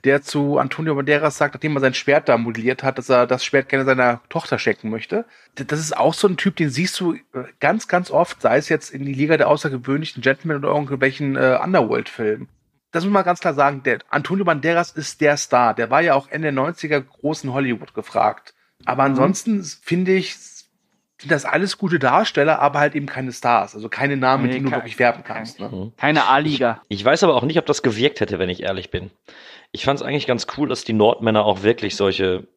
[0.04, 3.42] der zu Antonio Banderas sagt, nachdem er sein Schwert da modelliert hat, dass er das
[3.42, 5.24] Schwert gerne seiner Tochter schenken möchte.
[5.54, 7.18] Das ist auch so ein Typ, den siehst du äh,
[7.58, 11.58] ganz, ganz oft, sei es jetzt in die Liga der außergewöhnlichen Gentlemen oder irgendwelchen äh,
[11.62, 12.48] Underworld-Filmen
[12.92, 15.74] das muss man ganz klar sagen, der Antonio Banderas ist der Star.
[15.74, 18.52] Der war ja auch Ende der 90er großen Hollywood gefragt.
[18.84, 20.36] Aber ansonsten finde ich,
[21.20, 23.74] sind das alles gute Darsteller, aber halt eben keine Stars.
[23.74, 25.60] Also keine Namen, Nee, denen du wirklich werben kannst.
[25.60, 25.68] Ne?
[25.68, 25.92] Mhm.
[25.96, 26.80] Keine A-Liga.
[26.88, 29.10] Ich weiß aber auch nicht, ob das gewirkt hätte, wenn ich ehrlich bin.
[29.70, 32.48] Ich fand es eigentlich ganz cool, dass die Nordmänner auch wirklich solche.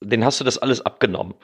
[0.00, 1.34] Den hast du das alles abgenommen.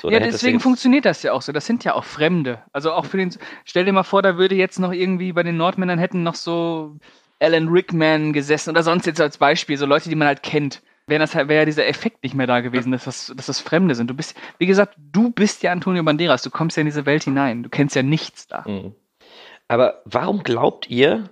[0.00, 1.52] So, ja, deswegen funktioniert das ja auch so.
[1.52, 2.62] Das sind ja auch Fremde.
[2.72, 3.36] Also auch für den.
[3.66, 6.96] Stell dir mal vor, da würde jetzt noch irgendwie bei den Nordmännern hätten noch so
[7.38, 10.82] Alan Rickman gesessen oder sonst jetzt als Beispiel, so Leute, die man halt kennt.
[11.06, 13.60] Wäre das halt, wäre ja dieser Effekt nicht mehr da gewesen, dass das, dass das
[13.60, 14.08] Fremde sind.
[14.08, 17.24] Du bist, wie gesagt, du bist ja Antonio Banderas, du kommst ja in diese Welt
[17.24, 17.62] hinein.
[17.62, 18.62] Du kennst ja nichts da.
[18.66, 18.94] Mhm.
[19.68, 21.28] Aber warum glaubt ihr,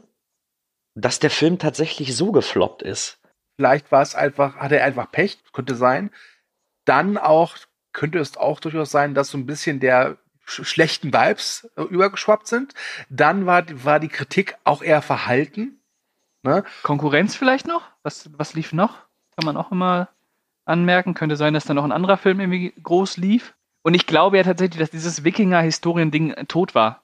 [0.95, 3.19] dass der Film tatsächlich so gefloppt ist?
[3.57, 6.11] Vielleicht war es einfach, hatte er einfach Pech, könnte sein.
[6.85, 7.57] Dann auch,
[7.93, 12.47] könnte es auch durchaus sein, dass so ein bisschen der sch schlechten Vibes äh, übergeschwappt
[12.47, 12.75] sind.
[13.09, 15.81] Dann war, die- war die Kritik auch eher verhalten.
[16.43, 16.65] Ne?
[16.83, 17.83] Konkurrenz vielleicht noch?
[18.03, 18.99] Was, was lief noch?
[19.37, 20.09] Kann man auch immer
[20.65, 21.15] anmerken.
[21.15, 23.55] Könnte sein, dass da noch ein anderer Film irgendwie groß lief.
[23.83, 27.03] Und ich glaube ja tatsächlich, dass dieses Wikinger-Historien-Ding tot war.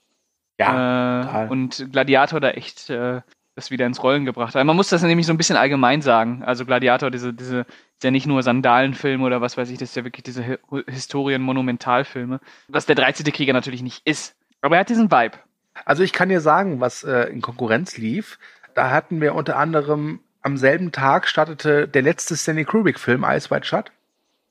[0.60, 1.48] Ja, äh, total.
[1.50, 3.20] und Gladiator da echt äh,
[3.54, 4.64] das wieder ins Rollen gebracht hat.
[4.64, 6.42] Man muss das nämlich so ein bisschen allgemein sagen.
[6.44, 9.96] Also Gladiator, diese, diese, ist ja nicht nur Sandalenfilme oder was weiß ich, das ist
[9.96, 12.40] ja wirklich diese Hi- Historien-Monumentalfilme.
[12.68, 13.32] Was der 13.
[13.32, 14.36] Krieger natürlich nicht ist.
[14.60, 15.38] Aber er hat diesen Vibe.
[15.84, 18.38] Also ich kann dir sagen, was äh, in Konkurrenz lief.
[18.74, 23.66] Da hatten wir unter anderem am selben Tag startete der letzte Stanley Kubrick-Film Ice White
[23.66, 23.90] Shut.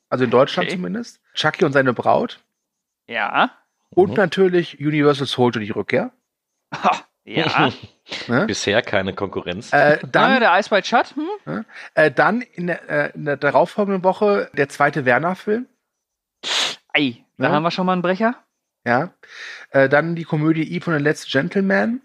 [0.10, 0.76] Also in Deutschland Okay.
[0.78, 1.20] zumindest.
[1.34, 2.40] Chucky und seine Braut.
[3.08, 3.52] Ja.
[3.90, 4.16] Und Mhm.
[4.16, 6.12] natürlich Universal Soldier die Rückkehr.
[7.26, 7.72] Ja.
[8.30, 8.46] Ne?
[8.46, 9.74] Bisher keine Konkurrenz.
[9.74, 11.14] Äh, Dann, dann, der Ice White Shut.
[11.44, 11.66] Hm?
[11.94, 15.68] äh, dann in der, äh, in der darauffolgenden Woche der zweite Werner-Film.
[16.94, 17.52] Ei, da Ja.
[17.52, 18.36] haben wir schon mal einen Brecher.
[18.86, 19.12] Ja.
[19.72, 22.02] Äh, dann die Komödie Eve und the Last Gentleman.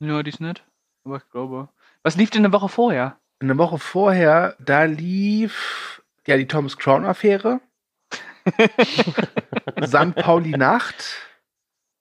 [0.00, 0.64] Ja, die ist nett.
[1.04, 1.68] Aber ich glaube.
[2.02, 3.18] Was lief denn eine Woche vorher?
[3.40, 7.60] Eine Woche vorher, da lief ja die Thomas Crown-Affäre.
[9.84, 10.14] St.
[10.16, 11.16] Pauli Nacht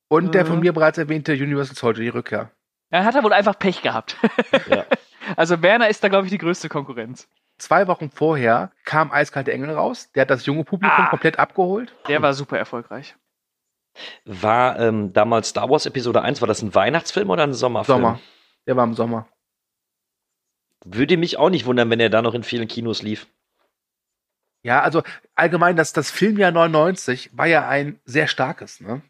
[0.10, 0.62] und der von Mhm.
[0.62, 2.52] mir bereits erwähnte Universal Soldier, die Rückkehr.
[2.92, 4.18] Er hat er wohl einfach Pech gehabt.
[4.70, 4.86] Ja.
[5.38, 7.28] Also Werner ist da, glaube ich, die größte Konkurrenz.
[7.60, 10.10] Zwei Wochen vorher kam Eiskalte Engel raus.
[10.16, 11.10] Der hat das junge Publikum Ah.
[11.12, 11.94] komplett abgeholt.
[12.08, 13.16] Der war super erfolgreich.
[14.26, 17.98] War ähm, damals Star Wars Episode 1, war das ein Weihnachtsfilm oder ein Sommerfilm?
[18.02, 18.20] Sommer.
[18.66, 19.28] Der war im Sommer.
[20.86, 23.28] Würde mich auch nicht wundern, wenn er da noch in vielen Kinos lief.
[24.64, 25.04] Ja, also
[25.36, 29.02] allgemein, das, das Filmjahr 99 war ja ein sehr starkes, ne?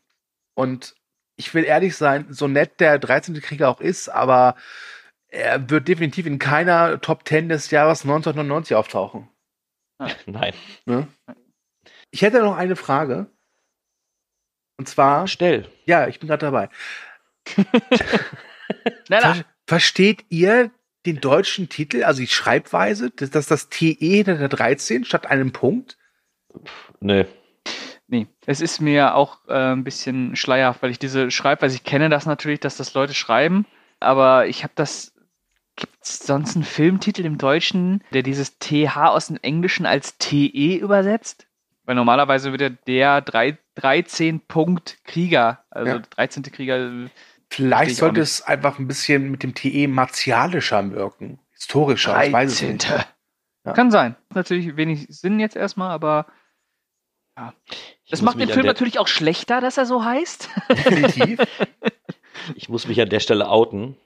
[0.53, 0.95] Und
[1.35, 3.39] ich will ehrlich sein, so nett der 13.
[3.41, 4.55] Krieger auch ist, aber
[5.29, 9.29] er wird definitiv in keiner Top 10 des Jahres 1999 auftauchen.
[10.25, 10.53] Nein.
[10.85, 11.07] Ne?
[12.11, 13.27] Ich hätte noch eine Frage.
[14.77, 15.69] Und zwar, Stell.
[15.85, 16.69] ja, ich bin gerade dabei.
[19.07, 20.71] Ver versteht ihr
[21.05, 25.51] den deutschen Titel, also die Schreibweise, dass dass das TE hinter der 13 statt einem
[25.51, 25.97] Punkt?
[26.99, 27.23] Nö.
[28.07, 32.09] Nee, es ist mir auch äh, ein bisschen schleierhaft, weil ich diese Schreibweise, ich kenne
[32.09, 33.65] das natürlich, dass das Leute schreiben,
[33.99, 35.13] aber ich habe das.
[35.75, 40.75] Gibt es sonst einen Filmtitel im Deutschen, der dieses TH aus dem Englischen als TE
[40.75, 41.47] übersetzt?
[41.85, 45.99] Weil normalerweise wird ja der drei- 13 Punkt Krieger, also Ja.
[45.99, 46.43] 13.
[46.43, 46.91] Krieger.
[47.51, 51.39] Vielleicht sollte es einfach ein bisschen mit dem TE martialischer wirken.
[51.51, 52.89] Historischer, ich weiß es nicht.
[53.65, 53.73] Ja.
[53.73, 54.15] Kann sein.
[54.33, 56.27] Natürlich wenig Sinn jetzt erstmal, aber
[58.05, 60.49] Ich das macht den Film natürlich auch schlechter, dass er so heißt.
[60.69, 61.39] Definitiv.
[62.55, 63.97] Ich muss mich an der Stelle outen.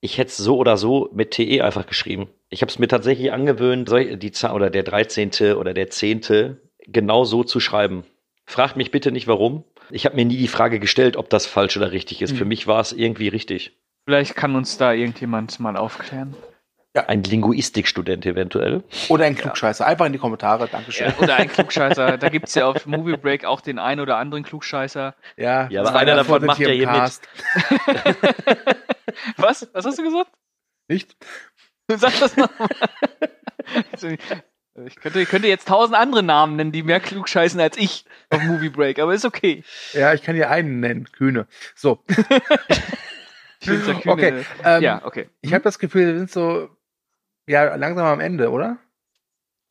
[0.00, 2.28] Ich hätte es so oder so mit TE einfach geschrieben.
[2.48, 5.54] Ich habe es mir tatsächlich angewöhnt, die Zahl oder der 13.
[5.54, 6.58] oder der 10.
[6.86, 8.04] genau so zu schreiben.
[8.46, 9.64] Fragt mich bitte nicht warum.
[9.90, 12.30] Ich habe mir nie die Frage gestellt, ob das falsch oder richtig ist.
[12.30, 12.36] Hm.
[12.38, 13.76] Für mich war es irgendwie richtig.
[14.06, 16.36] Vielleicht kann uns da irgendjemand mal aufklären.
[16.94, 18.84] Ein Linguistikstudent eventuell.
[19.08, 19.84] Oder ein Klugscheißer.
[19.84, 20.68] Einfach in die Kommentare.
[20.68, 21.12] Dankeschön.
[21.18, 22.18] Oder ein Klugscheißer.
[22.18, 25.16] Da gibt es ja auf Movie Break auch den einen oder anderen Klugscheißer.
[25.36, 27.20] Ja, Ja, aber einer davon macht ja hier mit.
[29.38, 29.68] Was?
[29.72, 30.30] Was hast du gesagt?
[30.86, 31.16] Nicht?
[31.88, 32.68] Sag das nochmal.
[34.86, 38.42] Ich könnte, ich könnte jetzt tausend andere Namen nennen, die mehr klugscheißen als ich auf
[38.42, 39.62] Movie Break, aber ist okay.
[39.92, 41.08] Ja, ich kann dir einen nennen.
[41.12, 41.46] Kühne.
[41.74, 42.02] So.
[43.60, 45.30] Ich find's ja kühne- Okay, ähm, ja, okay.
[45.40, 46.68] Ich habe das Gefühl, wir sind so
[47.46, 48.76] ja langsam am Ende, oder?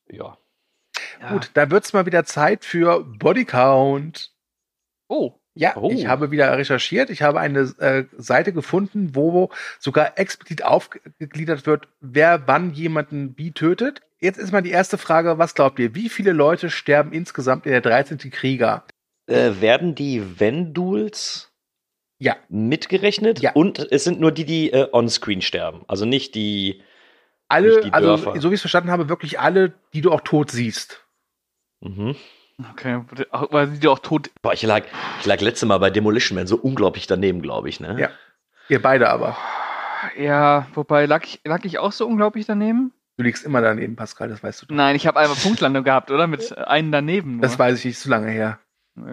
[0.07, 0.37] Ja.
[1.21, 1.29] Ja.
[1.29, 4.31] Gut, dann wird's mal wieder Zeit für Bodycount.
[5.09, 5.91] Oh, Ja, Oh.
[5.91, 7.11] ich habe wieder recherchiert.
[7.11, 13.51] Ich habe eine äh, Seite gefunden, wo sogar explizit aufgegliedert wird, wer wann jemanden wie
[13.51, 14.01] tötet.
[14.23, 15.95] Jetzt ist mal die erste Frage, was glaubt ihr?
[15.95, 18.17] Wie viele Leute sterben insgesamt in der 13.
[18.31, 18.85] Krieger?
[19.27, 21.51] Äh, werden die Venduls
[22.19, 22.37] Ja.
[22.47, 23.41] mitgerechnet?
[23.41, 23.51] Ja.
[23.51, 25.81] Und es sind nur die, die äh, onscreen sterben.
[25.89, 26.81] Also nicht die.
[27.49, 28.39] Alle, Nicht die also Dörfer.
[28.39, 31.05] so wie ich es verstanden habe, wirklich alle, die du auch tot siehst.
[31.81, 32.15] Mhm.
[32.71, 33.03] okay.
[33.51, 34.31] Weil die auch tot.
[34.41, 34.83] Boah, ich lag,
[35.19, 37.81] ich lag letzte Mal bei Demolition Man so unglaublich daneben, glaube ich.
[37.81, 37.99] Ne?
[37.99, 38.09] Ja.
[38.69, 39.35] Ihr beide aber.
[40.17, 42.93] Ja, wobei lag ich, lag ich auch so unglaublich daneben?
[43.17, 44.65] Du liegst immer daneben, Pascal, das weißt du.
[44.67, 44.75] doch.
[44.75, 46.25] Nein, ich habe einmal Punktlandung gehabt, oder?
[46.27, 47.33] Mit einem daneben.
[47.33, 47.41] Nur.
[47.41, 48.59] Das weiß ich nicht, so lange her.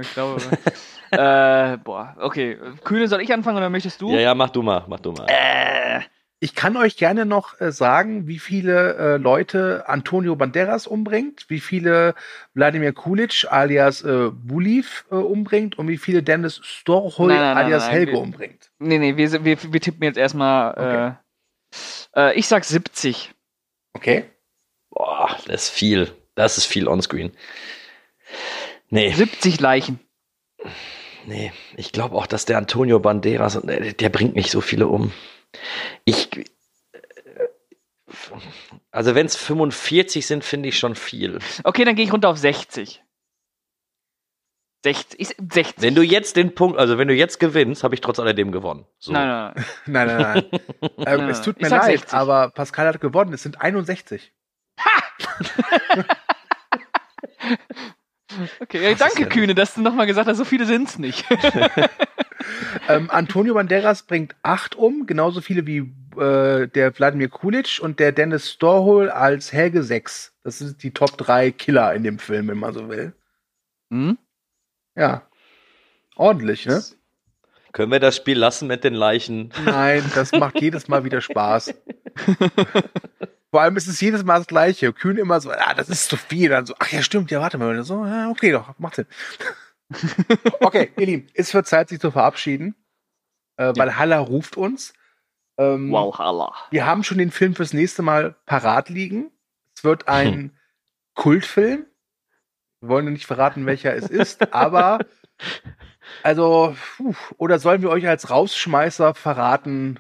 [0.01, 0.41] Ich glaube.
[1.11, 2.59] äh, boah, okay.
[2.85, 4.11] Kühne, soll ich anfangen oder möchtest du?
[4.13, 5.27] ja, ja, mach du mal, mach du mal.
[5.29, 6.01] Äh,
[6.43, 11.61] Ich kann euch gerne noch äh, sagen, wie viele äh, Leute Antonio Banderas umbringt, wie
[11.61, 12.15] viele
[12.55, 17.65] Wladimir Kulic alias äh, Buliv äh, umbringt und wie viele Dennis Storhol Nein, nein, nein,
[17.67, 18.71] alias nein, Helge wir- umbringt.
[18.79, 21.19] nee, nee, wir, wir, wir tippen jetzt erstmal.
[22.17, 23.35] Äh, äh, ich sag 70.
[23.93, 24.25] Okay?
[24.91, 26.13] Boah, das ist viel.
[26.35, 27.33] Das ist viel onscreen.
[28.89, 30.01] Nee, 70 Leichen.
[31.27, 31.53] nee.
[31.77, 35.13] Ich glaube auch, dass der Antonio Banderas, der, der bringt nicht so viele um.
[36.05, 36.29] Ich.
[36.37, 36.43] äh,
[38.91, 41.39] Also, wenn es 45 sind, finde ich schon viel.
[41.65, 43.03] Okay, dann gehe ich runter auf 60.
[44.83, 45.21] 60.
[45.21, 45.75] Ich, 60.
[45.83, 48.87] Wenn du jetzt den Punkt, also wenn du jetzt gewinnst, habe ich trotz alledem gewonnen.
[48.99, 49.13] So.
[49.13, 49.65] Nein, nein, nein.
[49.87, 50.19] Nein, nein,
[50.51, 50.61] nein.
[51.07, 52.13] ähm, Ja, es tut mir leid, 60.
[52.15, 53.33] aber Pascal hat gewonnen.
[53.35, 54.33] Es sind 61.
[58.61, 61.25] Okay, ja, danke, ja- Kühne, dass du nochmal gesagt hast, so viele sind's nicht.
[62.89, 65.79] ähm, Antonio Banderas bringt acht um, genauso viele wie
[66.17, 70.33] äh, der Wladimir Kulic und der Dennis Storhol als Helge sechs.
[70.45, 73.13] Das sind die Top drei Killer in dem Film, wenn man so will.
[73.91, 74.17] Hm?
[74.97, 75.27] Ja.
[76.17, 76.83] Ordentlich, ne?
[77.73, 79.53] Können wir das Spiel lassen mit den Leichen?
[79.65, 81.73] Nein, das macht jedes Mal wieder Spaß.
[83.51, 84.93] Vor allem ist es jedes Mal das Gleiche.
[84.93, 86.51] Kühn immer so, ah, das ist zu viel.
[86.51, 87.83] Dann so, ach ja, stimmt, ja, warte mal.
[87.83, 89.07] So, ja, okay, doch, macht Sinn.
[90.61, 92.75] okay, ihr Lieben, ist für Zeit, sich zu verabschieden.
[93.57, 94.93] Äh, weil Halla ruft uns.
[95.59, 96.53] Ähm, Walhalla.
[96.71, 99.31] Wir haben schon den Film fürs nächste Mal parat liegen.
[99.77, 100.57] Es wird ein
[101.15, 101.87] Kultfilm.
[102.81, 105.01] Wir wollen ja nicht verraten, welcher es ist, aber
[106.23, 109.99] also, puh, oder sollen wir euch als Rausschmeißer verraten?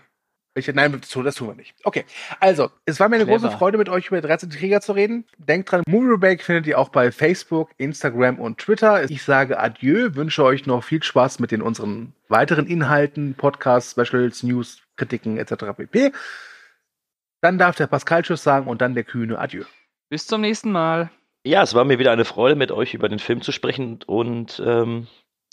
[0.54, 1.74] Welche, nein, das tun das tun wir nicht.
[1.84, 2.04] Okay,
[2.40, 3.38] also, es war mir eine Clever.
[3.38, 5.24] große Freude, mit euch über 13 Krieger zu reden.
[5.38, 9.08] Denkt dran, Movie Break findet ihr auch bei Facebook, Instagram und Twitter.
[9.08, 14.42] Ich sage Adieu, wünsche euch noch viel Spaß mit den unseren weiteren Inhalten, Podcasts, Specials,
[14.42, 15.66] News, Kritiken etc.
[15.76, 16.12] pp.
[17.42, 19.64] Dann darf der Pascal Tschüss sagen und dann der kühne Adieu.
[20.10, 21.10] Bis zum nächsten Mal.
[21.42, 24.62] Ja, es war mir wieder eine Freude, mit euch über den Film zu sprechen und
[24.64, 25.06] ähm,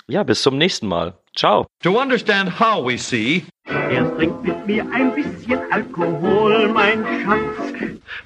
[0.07, 1.17] ja, bis zum nächsten Mal.
[1.33, 1.65] Ciao.
[1.83, 7.73] To understand how we see, Erst trink mit mir ein bisschen Alkohol, mein Schatz.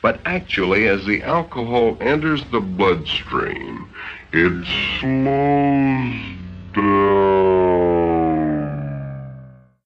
[0.02, 3.88] But actually, as the alcohol enters the bloodstream,
[4.32, 4.66] it
[5.00, 6.16] slows
[6.74, 7.92] down.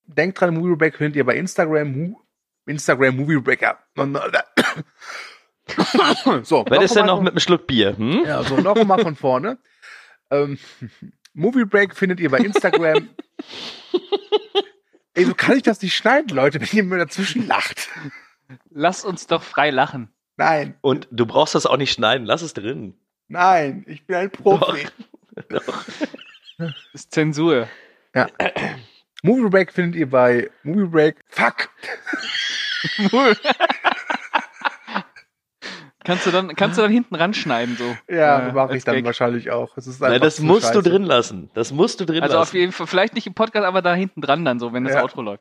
[0.08, 2.16] Denkt dran, Movie Break findet ihr bei Instagram,
[2.68, 3.78] Instagram Movie Breaker.
[6.44, 7.98] so, Wer ist denn noch mit einem Schluck Bier?
[7.98, 8.24] Hm?
[8.26, 9.58] Ja, so noch mal von vorne.
[10.32, 10.58] Ähm,
[11.34, 13.10] Movie Break findet ihr bei Instagram.
[15.14, 17.90] Ey, so kann ich das nicht schneiden, Leute, wenn ihr mir dazwischen lacht.
[18.70, 20.10] Lass uns doch frei lachen.
[20.38, 22.94] Nein, Und du brauchst das auch nicht schneiden, lass es drin.
[23.30, 24.86] nein, ich bin ein Profi.
[25.50, 25.86] Doch.
[26.58, 27.70] Das ist Zensur.
[28.14, 28.28] Ja.
[29.24, 31.16] Movie Break findet ihr bei Movie Break.
[31.30, 31.70] Fuck!
[36.06, 38.14] Kannst du dann, kannst du dann hinten ranschneiden, so.
[38.14, 39.06] Ja, Äh, mache ich dann Gag.
[39.06, 39.76] wahrscheinlich auch.
[39.76, 40.90] Ist Nein, das musst du scheiße.
[40.90, 41.50] drin lassen.
[41.54, 42.58] Das musst du drin Also auf lassen.
[42.58, 45.04] jeden Fall, vielleicht nicht im Podcast, aber da hinten dran dann so, wenn das Ja.
[45.04, 45.34] Outro läuft.